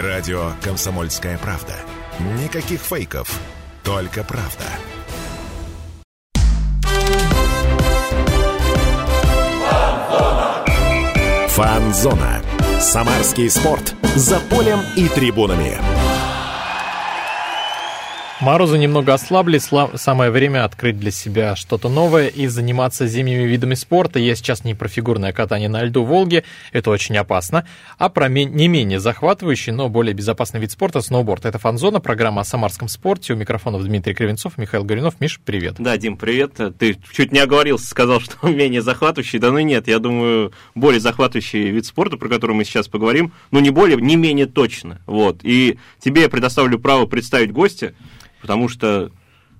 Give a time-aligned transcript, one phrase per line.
[0.00, 1.74] Радио «Комсомольская правда».
[2.42, 3.30] Никаких фейков,
[3.82, 4.64] только правда.
[11.48, 12.42] Фанзона.
[12.78, 13.94] Самарский спорт.
[14.14, 15.78] За полем и трибунами.
[18.38, 19.58] Морозы немного ослабли,
[19.96, 24.18] самое время открыть для себя что-то новое и заниматься зимними видами спорта.
[24.18, 28.68] Я сейчас не про фигурное катание на льду Волги, это очень опасно, а про не
[28.68, 31.46] менее захватывающий, но более безопасный вид спорта– сноуборд.
[31.46, 33.32] Это «Фанзона», программа о самарском спорте.
[33.32, 35.18] У микрофонов Дмитрий Кривенцов, Михаил Горюнов.
[35.18, 35.76] Миш, привет.
[35.78, 36.60] Да, Дим, привет.
[36.78, 39.38] Ты чуть не оговорился, сказал, что менее захватывающий.
[39.38, 43.60] Да ну нет, я думаю, более захватывающий вид спорта, про который мы сейчас поговорим, но
[43.60, 45.00] не более, не менее точно.
[45.06, 45.38] Вот.
[45.42, 47.94] И тебе я предоставлю право представить гостя,
[48.40, 49.10] потому что,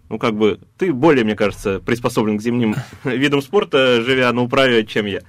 [0.08, 4.84] ну, как бы, ты более, мне кажется, приспособлен к зимним видам спорта, живя на управе,
[4.84, 5.20] чем я.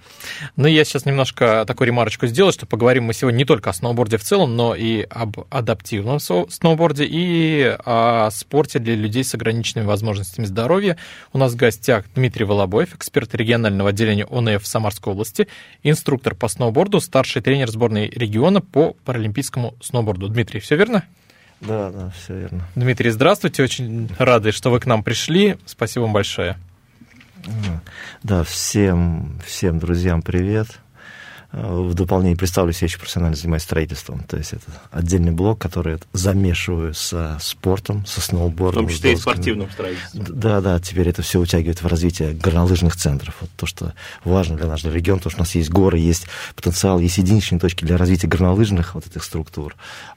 [0.55, 4.17] Ну, я сейчас немножко такую ремарочку сделаю, что поговорим мы сегодня не только о сноуборде
[4.17, 10.45] в целом, но и об адаптивном сноуборде и о спорте для людей с ограниченными возможностями
[10.45, 10.97] здоровья.
[11.33, 15.47] У нас в гостях Дмитрий Волобоев, эксперт регионального отделения ОНФ Самарской области,
[15.83, 20.27] инструктор по сноуборду, старший тренер сборной региона по паралимпийскому сноуборду.
[20.27, 21.03] Дмитрий, все верно?
[21.61, 22.67] Да, да, все верно.
[22.75, 25.58] Дмитрий, здравствуйте, очень рады, что вы к нам пришли.
[25.66, 26.58] Спасибо вам большое.
[28.23, 30.67] Да, всем, всем друзьям привет.
[31.53, 34.23] В дополнение представлю, я еще профессионально занимаюсь строительством.
[34.25, 38.83] То есть это отдельный блок, который замешиваю со спортом, со сноубордом.
[38.83, 40.25] В том числе и спортивным строительством.
[40.28, 43.38] Да, да, теперь это все утягивает в развитие горнолыжных центров.
[43.39, 43.94] Вот то, что
[44.25, 47.85] важно для нашего региона, то, что у нас есть горы, есть потенциал, есть единичные точки
[47.85, 49.75] для развития горнолыжных вот этих структур.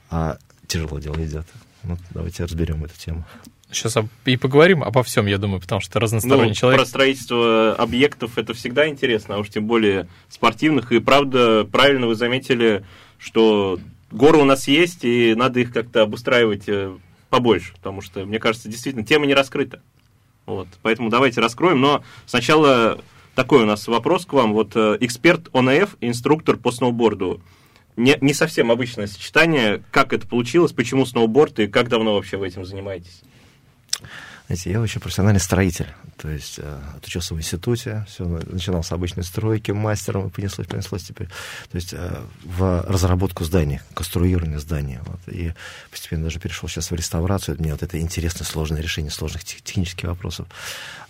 [0.09, 0.37] А
[0.71, 1.45] тяжело дело идет.
[1.83, 3.25] Ну, давайте разберем эту тему.
[3.71, 6.81] Сейчас и поговорим обо всем, я думаю, потому что разносторонний ну, человек.
[6.81, 10.91] Про строительство объектов это всегда интересно, а уж тем более спортивных.
[10.91, 12.85] И правда, правильно вы заметили,
[13.17, 13.79] что
[14.11, 16.93] горы у нас есть, и надо их как-то обустраивать э,
[17.29, 19.81] побольше, потому что, мне кажется, действительно, тема не раскрыта.
[20.45, 21.79] Вот, поэтому давайте раскроем.
[21.79, 22.99] Но сначала
[23.35, 24.53] такой у нас вопрос к вам.
[24.53, 27.41] Вот э, эксперт ОНФ, инструктор по сноуборду
[28.01, 29.83] не, не совсем обычное сочетание.
[29.91, 33.21] Как это получилось, почему сноуборд и как давно вообще вы этим занимаетесь?
[34.51, 35.87] Знаете, я вообще профессиональный строитель.
[36.17, 41.03] То есть э, отучился в институте, все, начинал с обычной стройки, мастером, и понеслось, понеслось
[41.03, 41.27] теперь.
[41.71, 44.99] То есть э, в разработку зданий, конструирование зданий.
[45.05, 45.53] Вот, и
[45.89, 47.55] постепенно даже перешел сейчас в реставрацию.
[47.59, 50.47] Мне вот это интересное, сложное решение сложных технических вопросов.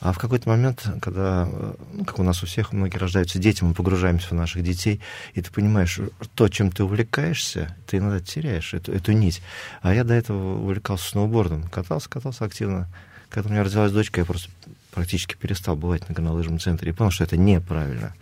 [0.02, 3.64] А в какой-то момент, когда, э, ну, как у нас у всех, многие рождаются дети,
[3.64, 5.02] мы погружаемся в наших детей,
[5.34, 6.00] и ты понимаешь,
[6.36, 9.42] то, чем ты увлекаешься, ты иногда теряешь эту, эту нить.
[9.82, 12.88] А я до этого увлекался сноубордом, катался, катался активно
[13.32, 14.50] когда у меня родилась дочка, я просто
[14.92, 18.14] практически перестал бывать на горнолыжном центре и понял, что это неправильно.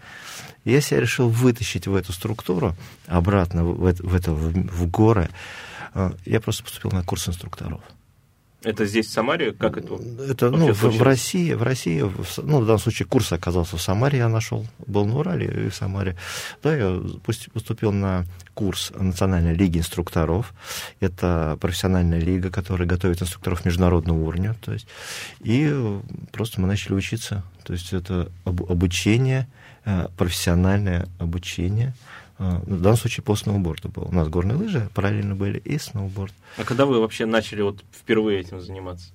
[0.63, 2.75] И я себя решил вытащить в эту структуру,
[3.07, 5.29] обратно в, это, в, это, в горы.
[5.93, 7.81] А, я просто поступил на курс инструкторов.
[8.61, 9.53] Это здесь, в Самаре?
[9.53, 9.95] Как это
[10.29, 13.81] Это, ну, в, в России, в России, в, ну, в данном случае курс оказался в
[13.81, 16.17] Самаре, я нашел, был на Урале и в Самаре.
[16.61, 17.01] Да, я
[17.53, 20.53] поступил на курс Национальной лиги инструкторов.
[20.99, 24.55] Это профессиональная лига, которая готовит инструкторов международного уровня.
[24.61, 24.87] То есть,
[25.41, 25.73] и
[26.33, 27.43] просто мы начали учиться.
[27.63, 29.47] То есть это обучение,
[29.85, 31.93] э, профессиональное обучение–
[32.39, 34.03] в данном случае по сноуборду был.
[34.05, 36.33] У нас горные лыжи параллельно были и сноуборд.
[36.57, 39.07] А когда вы вообще начали вот впервые этим заниматься?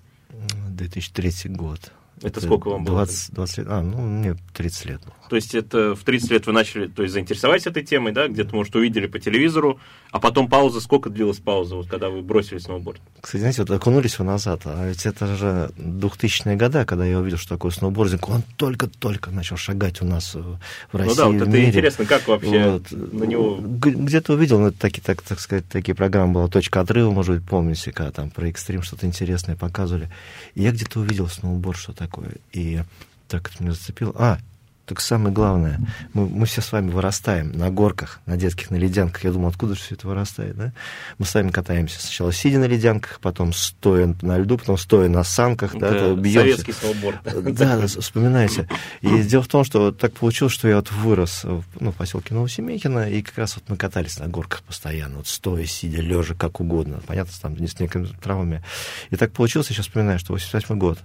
[0.69, 1.93] 2003 год.
[2.23, 3.05] Это, сколько вам было?
[3.07, 3.67] 20, 20 лет.
[3.71, 5.15] А, ну, мне 30 лет было.
[5.29, 8.55] То есть это в 30 лет вы начали то есть, заинтересовались этой темой, да, где-то,
[8.55, 9.81] может, увидели по телевизору,
[10.11, 13.01] а потом пауза, сколько длилась пауза, вот когда вы бросили сноуборд?
[13.21, 17.39] Кстати, знаете, вот окунулись вы назад, а ведь это же 2000-е годы, когда я увидел,
[17.39, 20.59] что такое сноубординг, он только-только начал шагать у нас в
[20.93, 21.69] России, Ну да, вот это мире.
[21.69, 22.91] интересно, как вообще вот.
[22.93, 23.59] на него...
[23.61, 27.93] Где-то увидел, ну, такие, так, так сказать, такие программы была «Точка отрыва», может быть, помните,
[27.93, 30.11] когда там про экстрим что-то интересное показывали.
[30.55, 32.83] И я где-то увидел сноуборд, что такое, и
[33.29, 34.15] так это меня зацепило.
[34.17, 34.39] А,
[34.87, 35.81] так самое главное,
[36.13, 39.25] мы, мы все с вами вырастаем на горках, на детских, на ледянках.
[39.25, 40.73] Я думал, откуда же все это вырастает, да?
[41.17, 45.25] Мы с вами катаемся сначала сидя на ледянках, потом стоя на льду, потом стоя на
[45.25, 46.41] санках, да, да бьемся.
[46.41, 47.19] Советский сноуборд.
[47.25, 48.69] Да, да, вспоминайте.
[49.01, 51.45] И дело в том, что так получилось, что я вот вырос
[51.81, 55.65] ну, в поселке Новосемейкино, и как раз вот мы катались на горках постоянно, вот стоя,
[55.65, 57.01] сидя, лежа, как угодно.
[57.07, 58.63] Понятно, там с некими травмами.
[59.09, 60.99] И так получилось, я сейчас вспоминаю, что 88 год.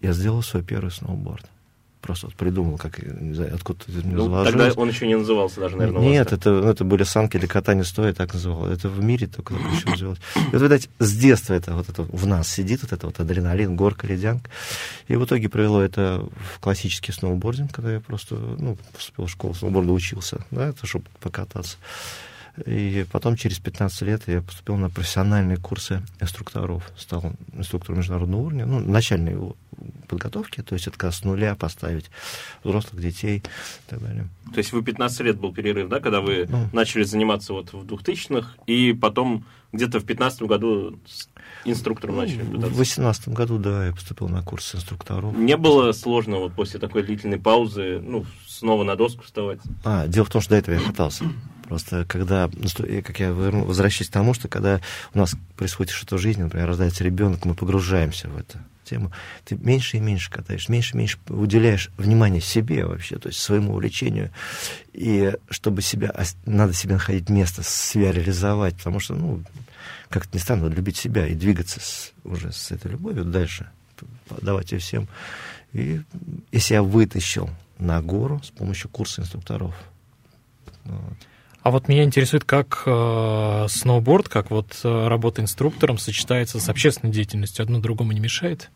[0.00, 1.44] Я сделал свой первый сноуборд
[2.00, 6.02] просто придумал, как, не знаю, откуда это ну, Тогда он еще не назывался даже, наверное,
[6.02, 8.66] Нет, это, ну, это были санки для катания стоя, так называл.
[8.66, 10.20] Это в мире только еще называлось.
[10.36, 13.76] И вот, видать, с детства это вот это в нас сидит, вот это вот адреналин,
[13.76, 14.50] горка, ледянка.
[15.08, 19.54] И в итоге привело это в классический сноубординг, когда я просто, ну, поступил в школу
[19.54, 21.76] сноуборда, учился, да, это чтобы покататься.
[22.66, 26.90] И потом, через 15 лет, я поступил на профессиональные курсы инструкторов.
[26.96, 29.36] Стал инструктором международного уровня, ну, начальной
[30.08, 32.10] подготовки, то есть это как с нуля поставить
[32.64, 33.42] взрослых детей и
[33.90, 34.28] так далее.
[34.52, 37.84] То есть вы 15 лет был перерыв, да, когда вы ну, начали заниматься вот в
[37.86, 40.98] 2000-х, и потом где-то в 15 году
[41.64, 42.70] инструктором ну, начали пытаться?
[42.70, 45.36] В 18 году, да, я поступил на курс инструкторов.
[45.36, 49.60] Не было сложно вот после такой длительной паузы, ну, снова на доску вставать?
[49.84, 51.24] А, дело в том, что до этого я пытался.
[51.70, 52.50] Просто когда,
[53.04, 54.80] как я возвращаюсь к тому, что когда
[55.14, 59.12] у нас происходит что-то в жизни, например, рождается ребенок, мы погружаемся в эту тему,
[59.44, 63.74] ты меньше и меньше катаешь, меньше и меньше уделяешь внимание себе вообще, то есть своему
[63.74, 64.32] увлечению.
[64.92, 66.12] И чтобы себя,
[66.44, 69.40] надо себе находить место, себя реализовать, потому что, ну,
[70.08, 73.70] как-то не стану любить себя и двигаться с, уже с этой любовью дальше,
[74.42, 75.06] давать ее всем.
[75.72, 76.00] И
[76.50, 79.72] если я вытащил на гору с помощью курса инструкторов.
[80.84, 81.29] Вот.
[81.62, 87.12] А вот меня интересует, как э, сноуборд, как вот э, работа инструктором сочетается с общественной
[87.12, 87.62] деятельностью.
[87.62, 88.70] Одно другому не мешает?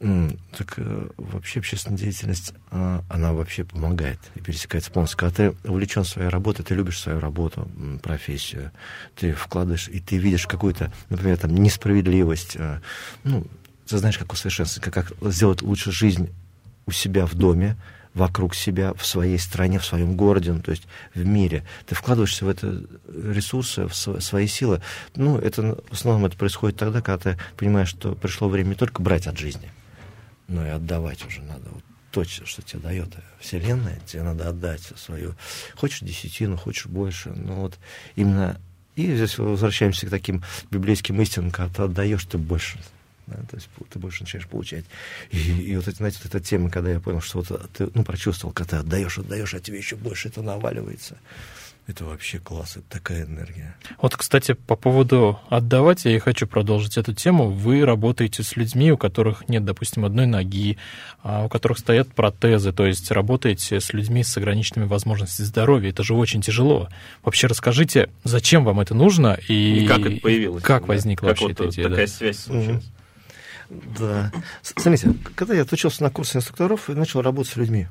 [0.00, 5.18] Mm, так э, вообще общественная деятельность, э, она вообще помогает и пересекается полностью.
[5.18, 7.68] Когда ты увлечен своей работой, ты любишь свою работу,
[8.02, 8.72] профессию,
[9.14, 12.80] ты вкладываешь, и ты видишь какую-то, например, там, несправедливость, э,
[13.24, 13.46] ну,
[13.86, 16.30] ты знаешь, как усовершенствовать, как, как сделать лучше жизнь
[16.86, 17.76] у себя в доме,
[18.14, 20.84] вокруг себя, в своей стране, в своем городе, ну, то есть
[21.14, 21.64] в мире.
[21.86, 24.82] Ты вкладываешься в это ресурсы, в свои силы.
[25.14, 29.02] Ну, это в основном это происходит тогда, когда ты понимаешь, что пришло время не только
[29.02, 29.70] брать от жизни,
[30.48, 31.70] но и отдавать уже надо.
[31.70, 33.08] Вот то, что тебе дает
[33.38, 35.34] Вселенная, тебе надо отдать свою.
[35.76, 37.30] Хочешь десятину, хочешь больше.
[37.30, 37.78] Но вот
[38.16, 38.60] именно...
[38.96, 42.78] И здесь возвращаемся к таким библейским истинам, когда ты отдаешь, ты больше
[43.30, 44.84] да, то есть ты больше начинаешь получать.
[45.30, 48.52] И, и вот, знаете, вот эта тема, когда я понял, что вот ты, ну, прочувствовал,
[48.52, 51.16] когда ты отдаешь, отдаешь, а тебе еще больше это наваливается.
[51.90, 53.74] Это вообще класс, это такая энергия.
[54.00, 57.50] Вот, кстати, по поводу отдавать, я и хочу продолжить эту тему.
[57.50, 60.78] Вы работаете с людьми, у которых нет, допустим, одной ноги,
[61.24, 65.90] а у которых стоят протезы, то есть работаете с людьми с ограниченными возможностями здоровья.
[65.90, 66.88] Это же очень тяжело.
[67.24, 70.62] Вообще расскажите, зачем вам это нужно и, и как это появилось?
[70.62, 70.86] Как да?
[70.86, 71.88] возникла как вообще вот эта идея?
[71.88, 72.12] Такая да?
[72.12, 72.84] связь случилась.
[72.84, 72.99] Угу.
[73.70, 74.32] Да.
[74.62, 77.86] Смотрите, когда я отучился на курсе инструкторов и начал работать с людьми,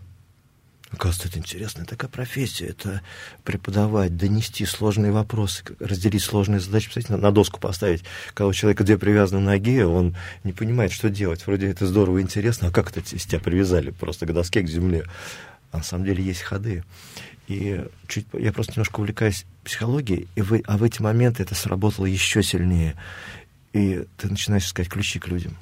[0.91, 2.65] Оказывается, это интересная такая профессия.
[2.65, 3.01] Это
[3.43, 8.03] преподавать, донести сложные вопросы, разделить сложные задачи, представьте, на, на доску поставить.
[8.33, 11.45] Когда у человека две привязаны ноги, он не понимает, что делать.
[11.45, 15.05] Вроде это здорово интересно, а как это с тебя привязали просто к доске, к земле?
[15.71, 16.83] А на самом деле есть ходы.
[17.47, 22.07] И чуть, я просто немножко увлекаюсь психологией, и вы, а в эти моменты это сработало
[22.07, 22.95] еще сильнее.
[23.73, 25.55] И ты начинаешь искать ключи к людям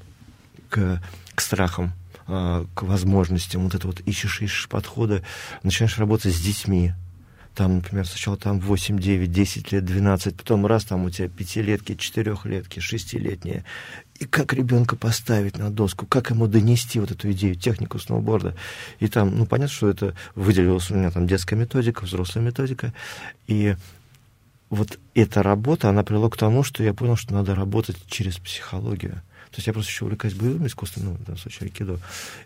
[0.69, 1.01] к,
[1.35, 1.93] к страхам,
[2.27, 5.23] а, к возможностям, вот это вот ищешь, ищешь подходы,
[5.63, 6.93] начинаешь работать с детьми,
[7.57, 11.95] там, например, сначала там 8, 9, 10 лет, 12, потом раз там у тебя пятилетки,
[11.95, 13.65] четырехлетки, шестилетние.
[14.19, 18.55] И как ребенка поставить на доску, как ему донести вот эту идею, технику сноуборда.
[18.99, 22.93] И там, ну, понятно, что это выделилась у меня там детская методика, взрослая методика.
[23.47, 23.75] И
[24.69, 29.23] вот эта работа, она привела к тому, что я понял, что надо работать через психологию.
[29.57, 32.00] То есть я просто еще увлекаюсь боевым искусством, ну, в данном случае айкидо.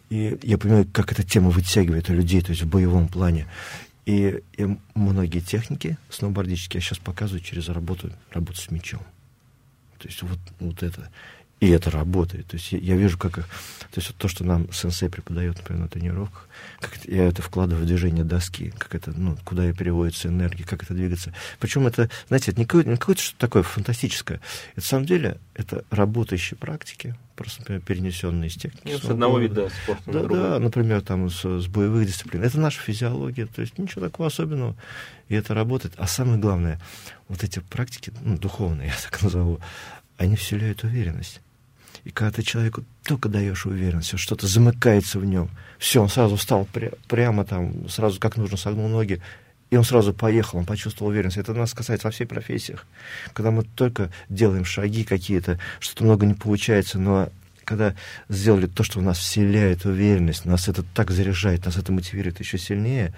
[0.09, 3.47] И я понимаю, как эта тема вытягивает людей, то есть в боевом плане.
[4.05, 9.01] И, и многие техники сноубордические я сейчас показываю через работу, работу с мячом.
[9.97, 11.09] То есть вот, вот это.
[11.61, 12.47] И это работает.
[12.47, 13.33] То есть я, я вижу, как...
[13.35, 16.47] То есть вот то, что нам сенсей преподает, например, на тренировках,
[16.79, 20.63] как это, я это вкладываю в движение доски, как это, ну, куда и переводится энергия,
[20.63, 21.35] как это двигаться.
[21.59, 24.41] Причем это, знаете, это не какое-то, какое что-то такое фантастическое.
[24.71, 28.87] Это, на самом деле, это работающие практики, просто, например, перенесенные из техники.
[28.87, 30.39] Нет, с одного вида спорта да, на другой.
[30.39, 32.41] Да, например, там с, с боевых дисциплин.
[32.41, 34.75] Это наша физиология, то есть ничего такого особенного.
[35.29, 35.93] И это работает.
[35.97, 36.81] А самое главное,
[37.27, 39.59] вот эти практики, ну, духовные, я так назову,
[40.17, 41.39] они вселяют уверенность.
[42.03, 46.67] И когда ты человеку только даешь уверенность, что-то замыкается в нем, все, он сразу встал
[46.71, 49.21] пря- прямо там, сразу как нужно согнул ноги,
[49.69, 51.37] и он сразу поехал, он почувствовал уверенность.
[51.37, 52.85] Это нас касается во всех профессиях.
[53.33, 57.29] Когда мы только делаем шаги какие-то, что-то много не получается, но
[57.63, 57.95] когда
[58.27, 62.57] сделали то, что у нас вселяет уверенность, нас это так заряжает, нас это мотивирует еще
[62.57, 63.13] сильнее,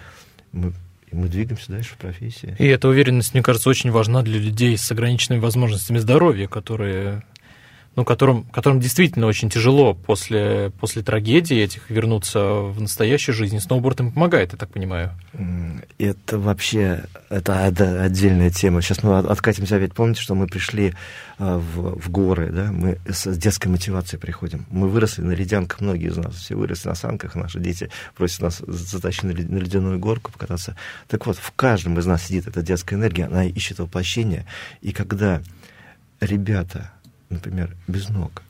[0.52, 0.74] мы
[1.12, 2.56] мы двигаемся дальше в профессии.
[2.58, 7.24] И эта уверенность, мне кажется, очень важна для людей с ограниченными возможностями здоровья, которые
[7.96, 13.60] ну, которым, которым действительно очень тяжело после, после трагедии этих вернуться в настоящую жизнь.
[13.60, 15.12] Сноуборд им помогает, я так понимаю.
[16.00, 18.82] Это вообще это отдельная тема.
[18.82, 19.94] Сейчас мы откатимся опять.
[19.94, 20.94] Помните, что мы пришли
[21.38, 22.72] а, в, в горы, да?
[22.72, 24.66] Мы с детской мотивацией приходим.
[24.72, 28.58] Мы выросли на ледянках, многие из нас все выросли на санках, наши дети просят нас
[28.66, 30.76] затащить на ледяную горку покататься.
[31.08, 34.46] Так вот, в каждом из нас сидит эта детская энергия, она ищет воплощение.
[34.82, 35.42] И когда
[36.20, 36.92] ребята
[37.30, 38.44] например, без ног,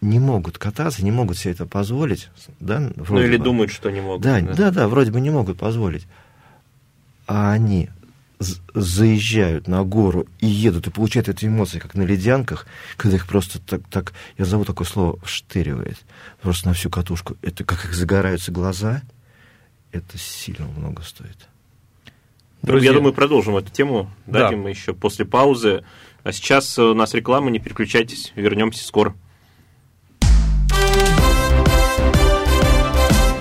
[0.00, 2.28] не могут кататься, не могут себе это позволить.
[2.60, 3.44] Да, ну или бы.
[3.44, 4.22] думают, что не могут.
[4.22, 6.06] Да, да, да, да, вроде бы не могут позволить.
[7.26, 7.88] А они
[8.74, 12.66] заезжают на гору и едут, и получают эти эмоции, как на ледянках,
[12.96, 15.98] когда их просто так, так я зову такое слово, вштыривает,
[16.40, 17.36] просто на всю катушку.
[17.42, 19.02] Это как их загораются глаза,
[19.92, 21.48] это сильно много стоит.
[22.62, 24.10] Друзья, я думаю, продолжим эту тему.
[24.26, 24.64] Дадим да.
[24.64, 25.84] мы еще после паузы.
[26.24, 29.14] А сейчас у нас реклама, не переключайтесь, вернемся скоро.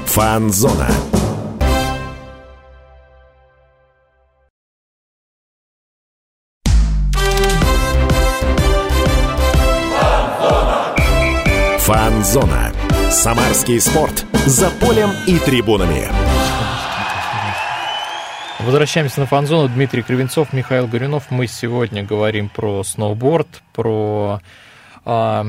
[0.07, 0.89] Фанзона.
[11.79, 12.73] Фанзона.
[13.09, 14.25] Самарский спорт.
[14.45, 16.30] За полем и трибунами.
[18.63, 19.69] Возвращаемся на фан-зону.
[19.69, 21.31] Дмитрий Кривенцов, Михаил Горюнов.
[21.31, 24.39] Мы сегодня говорим про сноуборд, про,
[25.03, 25.47] а,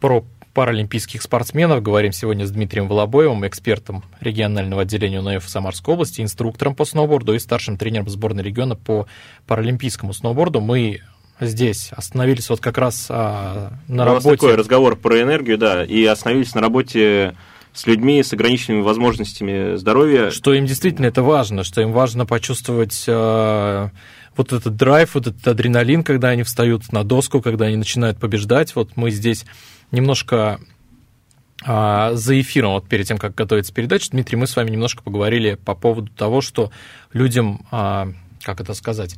[0.00, 1.80] про паралимпийских спортсменов.
[1.80, 7.38] Говорим сегодня с Дмитрием Волобоевым, экспертом регионального отделения УНФ Самарской области, инструктором по сноуборду и
[7.38, 9.06] старшим тренером сборной региона по
[9.46, 10.60] паралимпийскому сноуборду.
[10.60, 11.00] Мы
[11.40, 14.26] здесь остановились вот как раз а, на работе.
[14.26, 17.36] У нас такой разговор про энергию, да, и остановились на работе
[17.72, 20.30] с людьми с ограниченными возможностями здоровья.
[20.30, 23.88] Что им действительно это важно, что им важно почувствовать э,
[24.36, 28.74] вот этот драйв, вот этот адреналин, когда они встают на доску, когда они начинают побеждать.
[28.74, 29.44] Вот мы здесь
[29.92, 30.60] немножко
[31.64, 35.54] э, за эфиром, вот перед тем, как готовиться передача, Дмитрий, мы с вами немножко поговорили
[35.54, 36.70] по поводу того, что
[37.12, 38.12] людям, э,
[38.42, 39.16] как это сказать,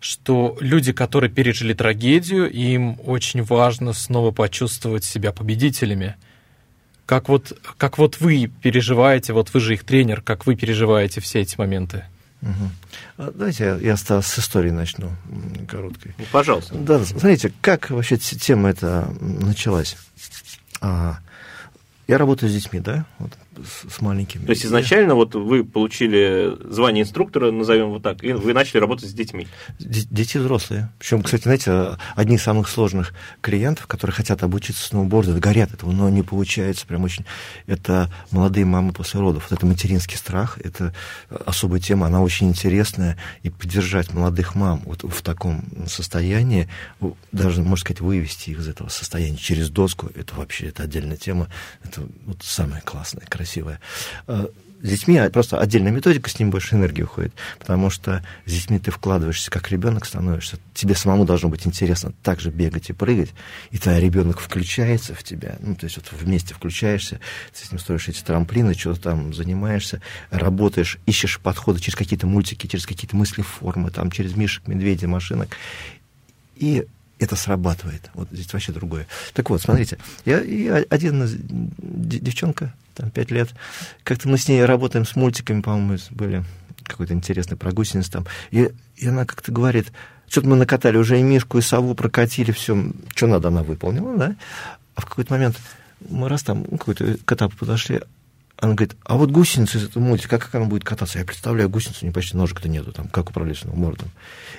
[0.00, 6.16] что люди, которые пережили трагедию, им очень важно снова почувствовать себя победителями.
[7.06, 11.40] Как вот, как вот вы переживаете, вот вы же их тренер, как вы переживаете все
[11.40, 12.04] эти моменты?
[12.40, 13.30] Угу.
[13.34, 15.10] Давайте я, я с истории начну,
[15.68, 16.14] короткой.
[16.18, 16.74] Ну, пожалуйста.
[16.74, 19.96] Да, смотрите, как вообще тема эта началась.
[20.80, 21.18] А,
[22.06, 23.32] я работаю с детьми, да, вот
[23.62, 24.44] с, маленькими.
[24.44, 29.08] То есть изначально вот вы получили звание инструктора, назовем вот так, и вы начали работать
[29.08, 29.46] с детьми.
[29.78, 30.90] Дети взрослые.
[30.98, 36.08] Причем, кстати, знаете, одни из самых сложных клиентов, которые хотят обучиться сноуборду, горят этого, но
[36.08, 37.24] не получается прям очень.
[37.66, 39.46] Это молодые мамы после родов.
[39.48, 40.92] Вот это материнский страх, это
[41.46, 43.16] особая тема, она очень интересная.
[43.42, 46.68] И поддержать молодых мам вот в таком состоянии,
[47.32, 51.48] даже, можно сказать, вывести их из этого состояния через доску, это вообще это отдельная тема.
[51.82, 53.78] Это вот самое классное, красивое красивая.
[54.26, 54.46] Э,
[54.82, 58.90] с детьми просто отдельная методика, с ним больше энергии уходит, потому что с детьми ты
[58.90, 60.58] вкладываешься, как ребенок становишься.
[60.74, 63.30] Тебе самому должно быть интересно так же бегать и прыгать,
[63.70, 67.18] и тогда ребенок включается в тебя, ну, то есть вот вместе включаешься,
[67.52, 72.66] ты с ним строишь эти трамплины, что-то там занимаешься, работаешь, ищешь подходы через какие-то мультики,
[72.66, 75.56] через какие-то мысли формы, там, через мишек, медведей, машинок,
[76.56, 76.86] и
[77.18, 78.10] это срабатывает.
[78.12, 79.06] Вот здесь вообще другое.
[79.32, 81.24] Так вот, смотрите, я, я один
[81.78, 83.50] девчонка, там, пять лет,
[84.02, 86.44] как-то мы с ней работаем с мультиками, по-моему, были
[86.84, 89.92] какой-то интересный про гусениц там, и, и она как-то говорит,
[90.28, 94.36] что-то мы накатали уже и Мишку, и сову прокатили, все, что надо, она выполнила, да,
[94.94, 95.56] а в какой-то момент
[96.08, 98.00] мы раз там ну, какой-то к этапу подошли,
[98.58, 101.18] она говорит, а вот гусеница из этого мультика, как, как она будет кататься?
[101.18, 104.10] Я представляю гусеницу, у нее почти ножек-то нету, там, как управлять сноубордом.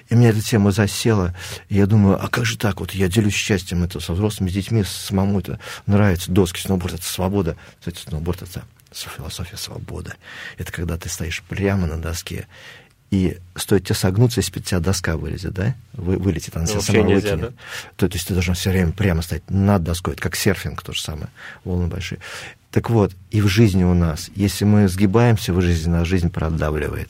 [0.09, 1.33] И меня эта тема засела,
[1.69, 2.81] и я думаю, а как же так?
[2.81, 6.95] Вот я делюсь счастьем это со взрослыми, с детьми, с мамой это нравится, доски, сноуборд,
[6.95, 7.55] это свобода.
[7.79, 10.13] Кстати, сноуборд это философия свободы.
[10.57, 12.47] Это когда ты стоишь прямо на доске,
[13.11, 17.35] и стоит тебе согнуться, если тебя доска вылезет, да, Вы, вылетит, она себя сама нельзя,
[17.35, 17.51] выкинет.
[17.51, 17.57] Да?
[17.95, 20.91] То, то есть ты должен все время прямо стоять над доской, это как серфинг то
[20.91, 21.29] же самое,
[21.63, 22.19] волны большие.
[22.75, 27.07] Так вот, и в жизни у нас, если мы сгибаемся в жизни, нас жизнь продавливает.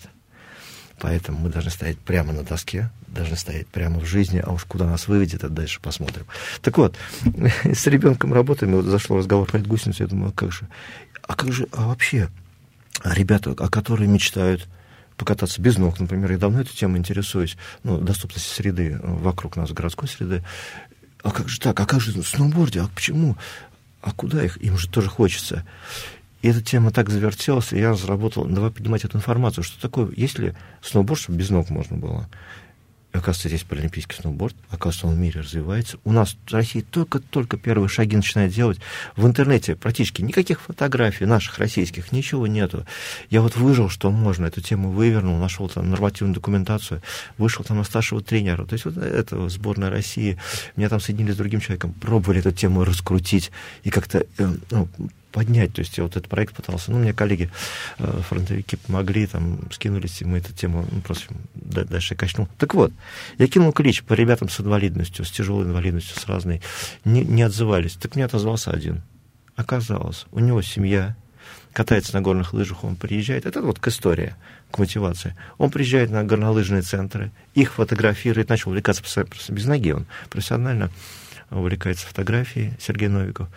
[1.00, 4.86] Поэтому мы должны стоять прямо на доске, должны стоять прямо в жизни, а уж куда
[4.86, 6.28] нас выведет, это дальше посмотрим.
[6.62, 6.96] Так вот,
[7.64, 10.68] с ребенком работаем, вот зашел разговор про гусеницу, я думаю, а как же,
[11.28, 12.30] а как же, а вообще,
[13.04, 14.68] ребята, а которые мечтают
[15.18, 20.08] покататься без ног, например, я давно эту тему интересуюсь, ну, доступности среды вокруг нас, городской
[20.08, 20.44] среды,
[21.24, 23.36] а как же так, а как же сноуборде, а почему?
[24.06, 24.62] А куда их?
[24.62, 25.66] Им же тоже хочется.
[26.44, 30.56] И эта тема так завертелась, и я разработал, давай поднимать эту информацию, что такое, если
[30.84, 32.30] сноуборд, чтобы без ног можно было.
[33.18, 35.98] Оказывается, здесь паралимпийский сноуборд, оказывается, он в мире развивается.
[36.04, 38.80] У нас в России только-только первые шаги начинает делать.
[39.16, 42.86] В интернете практически никаких фотографий наших российских, ничего нету.
[43.30, 47.02] Я вот выжил, что можно, эту тему вывернул, нашел там нормативную документацию,
[47.38, 48.66] вышел там на старшего тренера.
[48.66, 50.38] То есть вот это сборная России.
[50.76, 53.52] Меня там соединили с другим человеком, пробовали эту тему раскрутить
[53.84, 54.88] и как-то э, ну,
[55.36, 55.74] поднять.
[55.74, 56.92] То есть я вот этот проект пытался.
[56.92, 57.52] Ну, мне коллеги,
[57.98, 62.48] э, фронтовики помогли, там, скинулись, и мы эту тему ну, просто дальше качнул.
[62.58, 62.94] Так вот,
[63.38, 66.62] я кинул клич по ребятам с инвалидностью, с тяжелой инвалидностью, с разной.
[67.04, 67.96] Не, не отзывались.
[67.96, 69.02] Так мне отозвался один.
[69.58, 71.18] Оказалось, у него семья,
[71.74, 73.46] катается на горных лыжах, он приезжает.
[73.46, 74.36] Это вот к истории,
[74.72, 75.36] к мотивации.
[75.58, 79.04] Он приезжает на горнолыжные центры, их фотографирует, начал увлекаться
[79.50, 80.92] без ноги, он профессионально
[81.52, 83.50] увлекается фотографией, Сергей Новиков.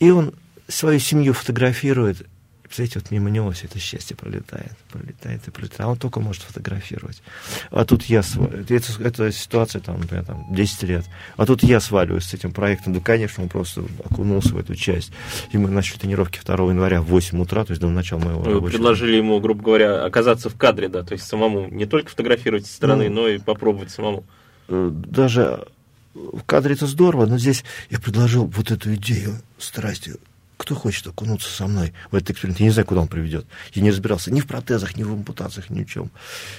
[0.00, 0.34] И он
[0.68, 2.26] свою семью фотографирует,
[2.62, 6.42] представляете, вот мимо него все это счастье пролетает, пролетает и пролетает, а он только может
[6.42, 7.22] фотографировать.
[7.70, 8.68] А тут я сваливаюсь.
[8.68, 11.04] Это, это ситуация, там, например, там, 10 лет.
[11.36, 12.92] А тут я сваливаюсь с этим проектом.
[12.94, 15.12] Да, конечно, он просто окунулся в эту часть.
[15.52, 18.54] И мы начали тренировки 2 января в 8 утра, то есть до начала моего Вы
[18.54, 18.78] рабочего.
[18.78, 22.74] предложили ему, грубо говоря, оказаться в кадре, да, то есть самому не только фотографировать со
[22.74, 24.24] стороны, ну, но и попробовать самому.
[24.68, 25.66] Э, даже
[26.14, 30.14] в кадре это здорово, но здесь я предложил вот эту идею страсти
[30.56, 32.60] кто хочет окунуться со мной в этот эксперимент?
[32.60, 33.46] Я не знаю, куда он приведет.
[33.72, 36.10] Я не разбирался ни в протезах, ни в ампутациях, ни в чем.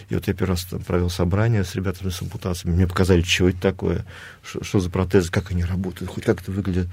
[0.10, 2.76] И вот я первый раз провел собрание с ребятами с ампутациями.
[2.76, 4.06] Мне показали, что это такое,
[4.44, 6.88] что, что за протезы, как они работают, хоть как это выглядит.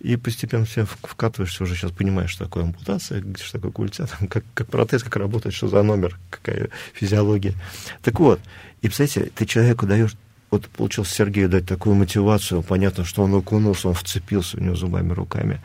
[0.00, 4.44] И постепенно все вкатываешься, уже сейчас понимаешь, что такое ампутация, что такое культя, там, как,
[4.54, 7.54] как протез, как работает, что за номер, какая физиология.
[8.02, 8.40] Так вот,
[8.80, 10.14] и, представляете, ты человеку даешь
[10.50, 12.62] вот получилось Сергею дать такую мотивацию.
[12.62, 15.60] Понятно, что он окунулся, он вцепился у него зубами, руками.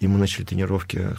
[0.00, 1.16] И мы начали тренировки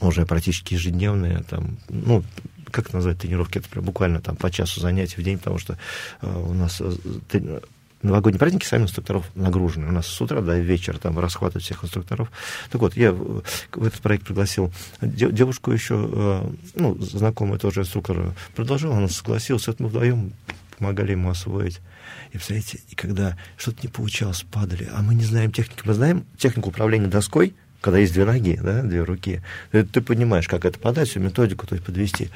[0.00, 1.44] уже практически ежедневные.
[1.48, 2.24] Там, ну,
[2.70, 3.58] как назвать тренировки?
[3.58, 5.78] Это прям буквально там по часу занятий в день, потому что
[6.22, 7.60] э, у нас э,
[8.02, 9.88] новогодние праздники сами инструкторов нагружены.
[9.88, 12.30] У нас с утра до вечера там расхватывают всех инструкторов.
[12.70, 13.42] Так вот, я в
[13.74, 19.88] этот проект пригласил девушку еще, э, ну, знакомую тоже инструктора, предложил, она согласилась, это мы
[19.88, 20.32] вдвоем
[20.78, 21.80] помогали ему освоить.
[22.28, 25.82] И, представляете, и когда что-то не получалось, падали, а мы не знаем технику.
[25.84, 29.42] Мы знаем технику управления доской, когда есть две ноги, да, две руки.
[29.70, 32.30] Ты, ты понимаешь, как это подать, всю методику, то есть подвести.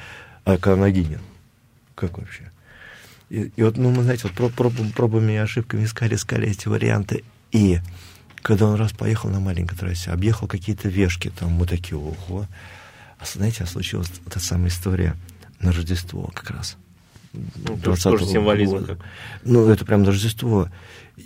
[0.45, 1.21] А когда ноги нет,
[1.95, 2.51] как вообще?
[3.29, 6.67] И, и вот, ну, мы, знаете, вот проб, проб, пробами и ошибками искали, искали эти
[6.67, 7.23] варианты.
[7.51, 7.79] И
[8.41, 12.47] когда он раз поехал на маленькой трассе, объехал какие-то вешки, там мы такие, ого.
[13.17, 15.15] А знаете, а случилась та самая история
[15.59, 16.77] на Рождество как раз.
[17.33, 18.77] Ну, тоже символизм.
[18.77, 18.95] Года.
[18.95, 19.05] Как.
[19.43, 20.69] Ну, это прям Рождество.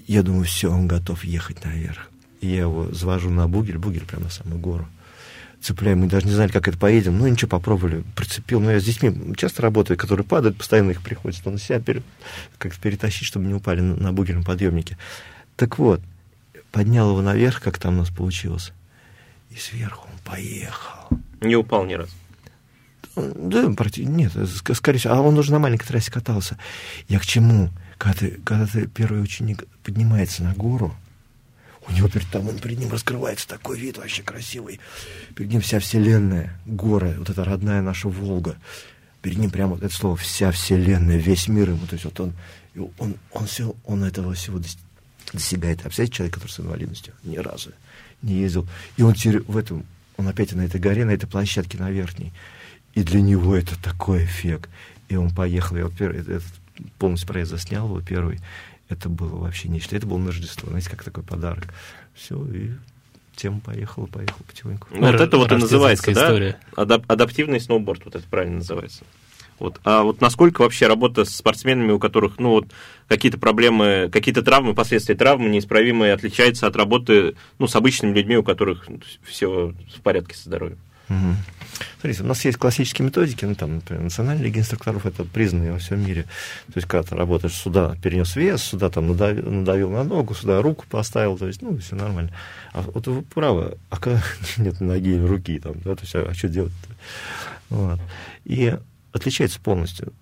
[0.07, 2.09] Я думаю, все, он готов ехать наверх.
[2.41, 4.87] И я его завожу на бугель, бугель прямо на самую гору.
[5.59, 7.17] Цепляем, мы даже не знали, как это поедем.
[7.17, 8.03] Ну, ничего, попробовали.
[8.15, 8.59] Прицепил.
[8.59, 12.03] Но я с детьми часто работаю, которые падают, постоянно их приходится на себя пере...
[12.57, 14.97] как-то перетащить, чтобы не упали на, на бугельном подъемнике.
[15.55, 16.01] Так вот,
[16.71, 18.71] поднял его наверх, как там у нас получилось.
[19.49, 21.09] И сверху он поехал.
[21.41, 22.11] Не упал ни разу.
[23.17, 24.31] Да, нет,
[24.75, 26.57] скорее всего, а он уже на маленькой трассе катался.
[27.07, 27.69] Я к чему?
[27.97, 30.95] Когда ты, когда ты первый ученик поднимается на гору,
[31.87, 34.79] у него перед, там, он, перед ним раскрывается такой вид вообще красивый.
[35.35, 38.57] Перед ним вся вселенная, горы, вот эта родная наша Волга.
[39.21, 41.87] Перед ним прямо вот это слово «вся вселенная», весь мир ему.
[41.87, 42.33] То есть вот он,
[42.99, 44.61] он, он, сел, он этого всего
[45.33, 45.79] достигает.
[45.79, 47.71] А представляете, человек, который с инвалидностью ни разу
[48.21, 48.67] не ездил.
[48.97, 49.85] И он в этом,
[50.17, 52.31] он опять на этой горе, на этой площадке на верхней.
[52.97, 54.71] И для него это такой эффект.
[55.07, 56.41] И он поехал, я вот первый, этот
[56.97, 58.39] полностью проезд заснял его первый.
[58.89, 59.95] Это было вообще нечто.
[59.95, 61.67] Это было на Рождество, знаете, как такой подарок.
[62.15, 62.71] Все, и
[63.35, 64.87] тема поехала, поехала потихоньку.
[64.89, 66.57] Ну, вот это вот и называется, да?
[66.75, 69.03] Адап- адаптивный сноуборд, вот это правильно называется.
[69.59, 69.79] Вот.
[69.83, 72.65] А вот насколько вообще работа с спортсменами, у которых ну, вот,
[73.07, 78.43] какие-то проблемы, какие-то травмы, последствия травмы неисправимые, отличается от работы ну, с обычными людьми, у
[78.43, 78.87] которых
[79.23, 80.79] все в порядке со здоровьем?
[81.09, 81.35] Угу.
[81.99, 85.79] Смотрите, у нас есть классические методики, ну, там, например, Национальная лига инструкторов, это признанные во
[85.79, 86.23] всем мире.
[86.67, 90.61] То есть, когда ты работаешь, сюда перенес вес, сюда там надавил, надавил на ногу, сюда
[90.61, 92.31] руку поставил, то есть, ну, все нормально.
[92.73, 94.21] А вот вы правы, а когда
[94.57, 96.95] нет ноги или руки, там, да, то есть, а, а что делать -то?
[97.69, 97.99] Вот.
[98.45, 98.77] И
[99.11, 100.13] отличается полностью,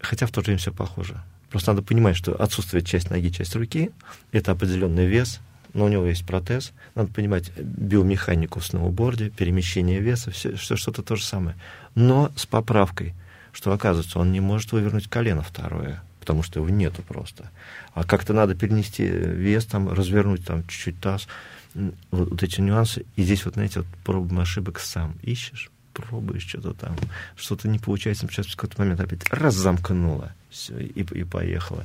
[0.00, 1.20] хотя в то же время все похоже.
[1.50, 3.90] Просто надо понимать, что отсутствует часть ноги, часть руки,
[4.32, 5.40] это определенный вес,
[5.74, 6.72] но у него есть протез.
[6.94, 11.56] Надо понимать биомеханику в сноуборде, перемещение веса, все, что, что-то то же самое.
[11.94, 13.14] Но с поправкой,
[13.52, 17.50] что, оказывается, он не может вывернуть колено второе, потому что его нету просто.
[17.94, 21.28] А как-то надо перенести вес, там, развернуть там чуть-чуть таз,
[21.74, 23.04] вот, вот эти нюансы.
[23.16, 26.96] И здесь вот, знаете, вот пробуем ошибок сам ищешь, пробуешь что-то там,
[27.36, 31.84] что-то не получается, сейчас в какой-то момент опять раз замкнуло, все, и, и поехало.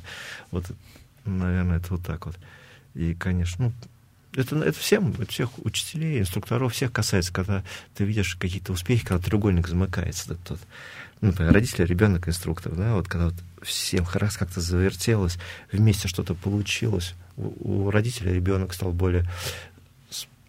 [0.51, 0.65] Вот,
[1.25, 2.37] наверное, это вот так вот.
[2.95, 3.73] И, конечно, ну,
[4.35, 7.63] это, это всем, это всех учителей, инструкторов, всех касается, когда
[7.95, 10.29] ты видишь какие-то успехи, когда треугольник замыкается.
[10.29, 10.59] Так, тот,
[11.21, 15.37] ну, например, родители, ребенок, инструктор, да, вот когда вот всем раз как-то завертелось,
[15.71, 19.25] вместе что-то получилось, у, у родителя ребенок стал более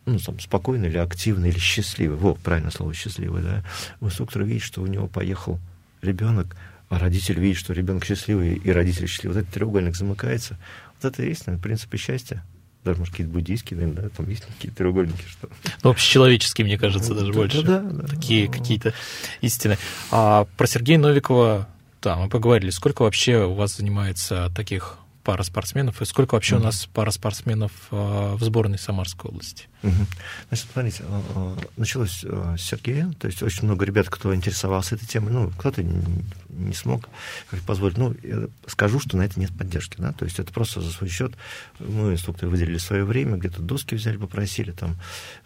[0.07, 2.17] ну, там, спокойный или активный, или счастливый.
[2.17, 3.65] Вот, правильно слово счастливый, да.
[4.01, 5.59] У инструктора видит, что у него поехал
[6.03, 6.55] ребенок,
[6.89, 9.37] а родитель видит, что ребенок счастливый, и родитель счастливый.
[9.37, 10.59] Вот этот треугольник замыкается.
[11.05, 12.43] Вот это и есть, наверное, принципы счастья
[12.85, 15.49] даже, может, какие-то буддийские, наверное, да, там есть какие-то треугольники, что...
[15.83, 17.63] Ну, общечеловеческие, мне кажется, даже да, больше.
[17.63, 18.93] Да, да, Такие какие-то
[19.41, 19.79] истины.
[20.11, 21.67] А про Сергея Новикова,
[22.03, 22.69] да, мы поговорили.
[22.69, 26.61] Сколько вообще у вас занимается таких пара спортсменов, и сколько вообще mm-hmm.
[26.61, 29.67] у нас пара спортсменов в сборной Самарской области?
[29.83, 30.07] Mm-hmm.
[30.49, 35.07] Значит, смотрите, а, а, началось с Сергея, то есть очень много ребят, кто интересовался этой
[35.07, 37.09] темой, ну, кто-то не смог
[37.51, 37.97] как позволить.
[37.97, 41.09] Ну, я скажу, что на это нет поддержки, да, то есть это просто за свой
[41.09, 41.33] счет.
[41.79, 44.97] Мы, инструкторы, выделили свое время, где-то доски взяли, попросили, там,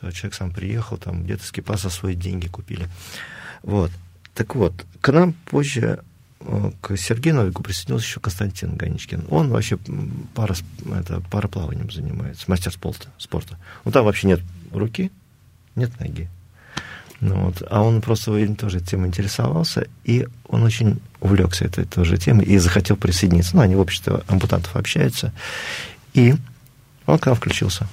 [0.02, 2.88] э, человек сам приехал, там, где-то скипа за свои деньги купили.
[3.62, 3.90] Вот.
[4.34, 6.04] Так вот, к нам позже
[6.80, 9.26] к Сергею Новику присоединился еще Константин Ганичкин.
[9.30, 9.78] Он вообще
[10.34, 10.54] пара,
[10.98, 13.08] это, пароплаванием занимается, мастер спорта.
[13.18, 13.58] спорта.
[13.84, 14.40] Ну, там вообще нет
[14.72, 15.10] руки,
[15.74, 16.28] нет ноги.
[17.20, 17.62] Ну, вот.
[17.68, 22.96] А он просто тоже темой интересовался, и он очень увлекся этой тоже темой и захотел
[22.96, 23.56] присоединиться.
[23.56, 25.32] Ну, они в обществе ампутантов общаются.
[26.14, 26.36] И
[27.06, 27.88] он к нам включился.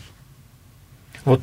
[1.24, 1.42] Вот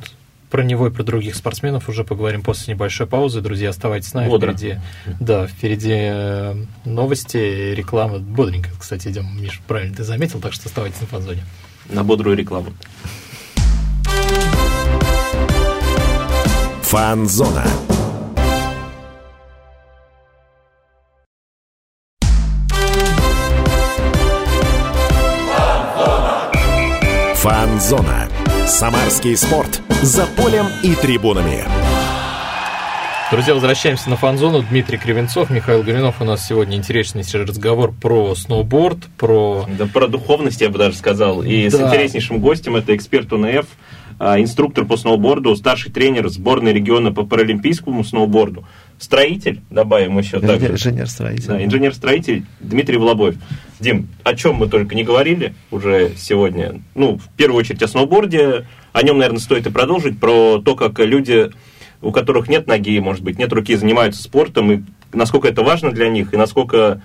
[0.52, 3.40] про него и про других спортсменов уже поговорим после небольшой паузы.
[3.40, 4.28] Друзья, оставайтесь с нами.
[4.28, 4.52] Бодро.
[4.52, 4.78] Впереди,
[5.18, 8.18] да, впереди э, новости, реклама.
[8.18, 11.42] Бодренько, кстати, идем, Миш, правильно ты заметил, так что оставайтесь на фанзоне.
[11.88, 12.74] На бодрую рекламу.
[16.82, 17.64] Фанзона.
[27.36, 28.28] Фанзона.
[28.72, 29.82] Самарский спорт.
[30.00, 31.62] За полем и трибунами.
[33.30, 34.62] Друзья, возвращаемся на фан-зону.
[34.62, 36.22] Дмитрий Кривенцов, Михаил Горинов.
[36.22, 39.66] У нас сегодня интереснейший разговор про сноуборд, про...
[39.68, 41.42] Да, про духовность, я бы даже сказал.
[41.42, 41.76] И да.
[41.76, 43.66] с интереснейшим гостем, это эксперт УНФ,
[44.20, 48.64] инструктор по сноуборду, старший тренер сборной региона по паралимпийскому сноуборду,
[48.98, 50.72] строитель, добавим еще также.
[50.72, 51.46] Инженер-строитель.
[51.46, 53.37] Да, инженер-строитель Дмитрий Волобоев.
[53.81, 56.81] Дим, о чем мы только не говорили уже сегодня.
[56.94, 58.66] Ну, в первую очередь о сноуборде.
[58.92, 60.20] О нем, наверное, стоит и продолжить.
[60.20, 61.51] Про то, как люди,
[62.01, 66.09] у которых нет ноги, может быть, нет руки, занимаются спортом, и насколько это важно для
[66.09, 67.03] них, и насколько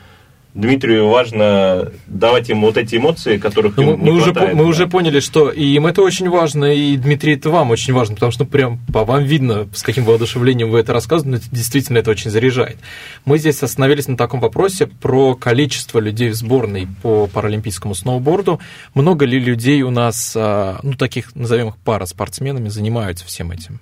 [0.57, 4.47] Дмитрию важно давать ему вот эти эмоции, которых ну, ему не мы хватает.
[4.47, 4.69] Уже, мы да.
[4.69, 8.31] уже поняли, что и им это очень важно, и Дмитрий это вам очень важно, потому
[8.31, 12.31] что ну, прям по вам видно, с каким воодушевлением вы это рассказываете, действительно это очень
[12.31, 12.77] заряжает.
[13.23, 18.59] Мы здесь остановились на таком вопросе про количество людей в сборной по паралимпийскому сноуборду.
[18.95, 23.79] Много ли людей у нас, а, ну, таких, назовем их пара-спортсменами, занимаются всем этим?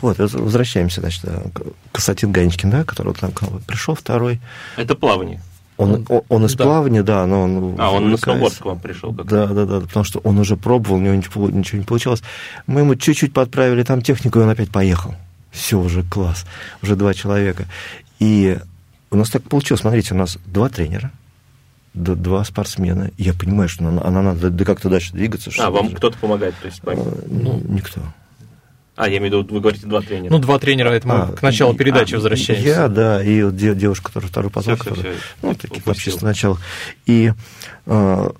[0.00, 3.32] Вот, возвращаемся, значит, к Константин Ганечкин, да, который там
[3.66, 4.40] пришел второй.
[4.78, 5.42] Это плавание.
[5.76, 6.64] Он, он, он из да.
[6.64, 7.74] плавания, да, но он...
[7.78, 9.12] А, он на сноуборд к вам пришел?
[9.12, 12.22] Как да, да, да, потому что он уже пробовал, у него ничего, ничего не получалось.
[12.66, 15.14] Мы ему чуть-чуть подправили там технику, и он опять поехал.
[15.50, 16.46] Все, уже класс,
[16.82, 17.66] уже два человека.
[18.20, 18.58] И
[19.10, 21.10] у нас так получилось, смотрите, у нас два тренера,
[21.92, 23.10] два спортсмена.
[23.18, 25.50] Я понимаю, что она, она надо да как-то дальше двигаться.
[25.58, 26.82] А, вам кто-то помогает, то есть?
[26.84, 28.00] Ну, никто.
[28.96, 30.30] А, я имею в виду, вы говорите два тренера.
[30.30, 32.66] Ну, два тренера, это мы а, к началу передачи а, возвращаемся.
[32.66, 36.22] Я, да, и вот девушка, которая второй поток, все, все, все, ну, таких вообще с
[36.22, 36.58] начала.
[37.06, 37.32] И
[37.86, 38.30] э,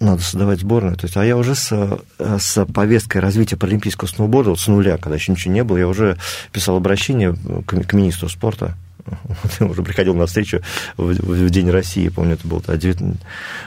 [0.00, 0.96] надо создавать сборную.
[0.96, 5.14] То есть, а я уже с, с повесткой развития паралимпийского сноуборда, вот с нуля, когда
[5.14, 6.18] еще ничего не было, я уже
[6.50, 8.76] писал обращение к, к министру спорта
[9.60, 10.60] он уже приходил на встречу
[10.96, 12.98] в, в День России, помню, это было 9,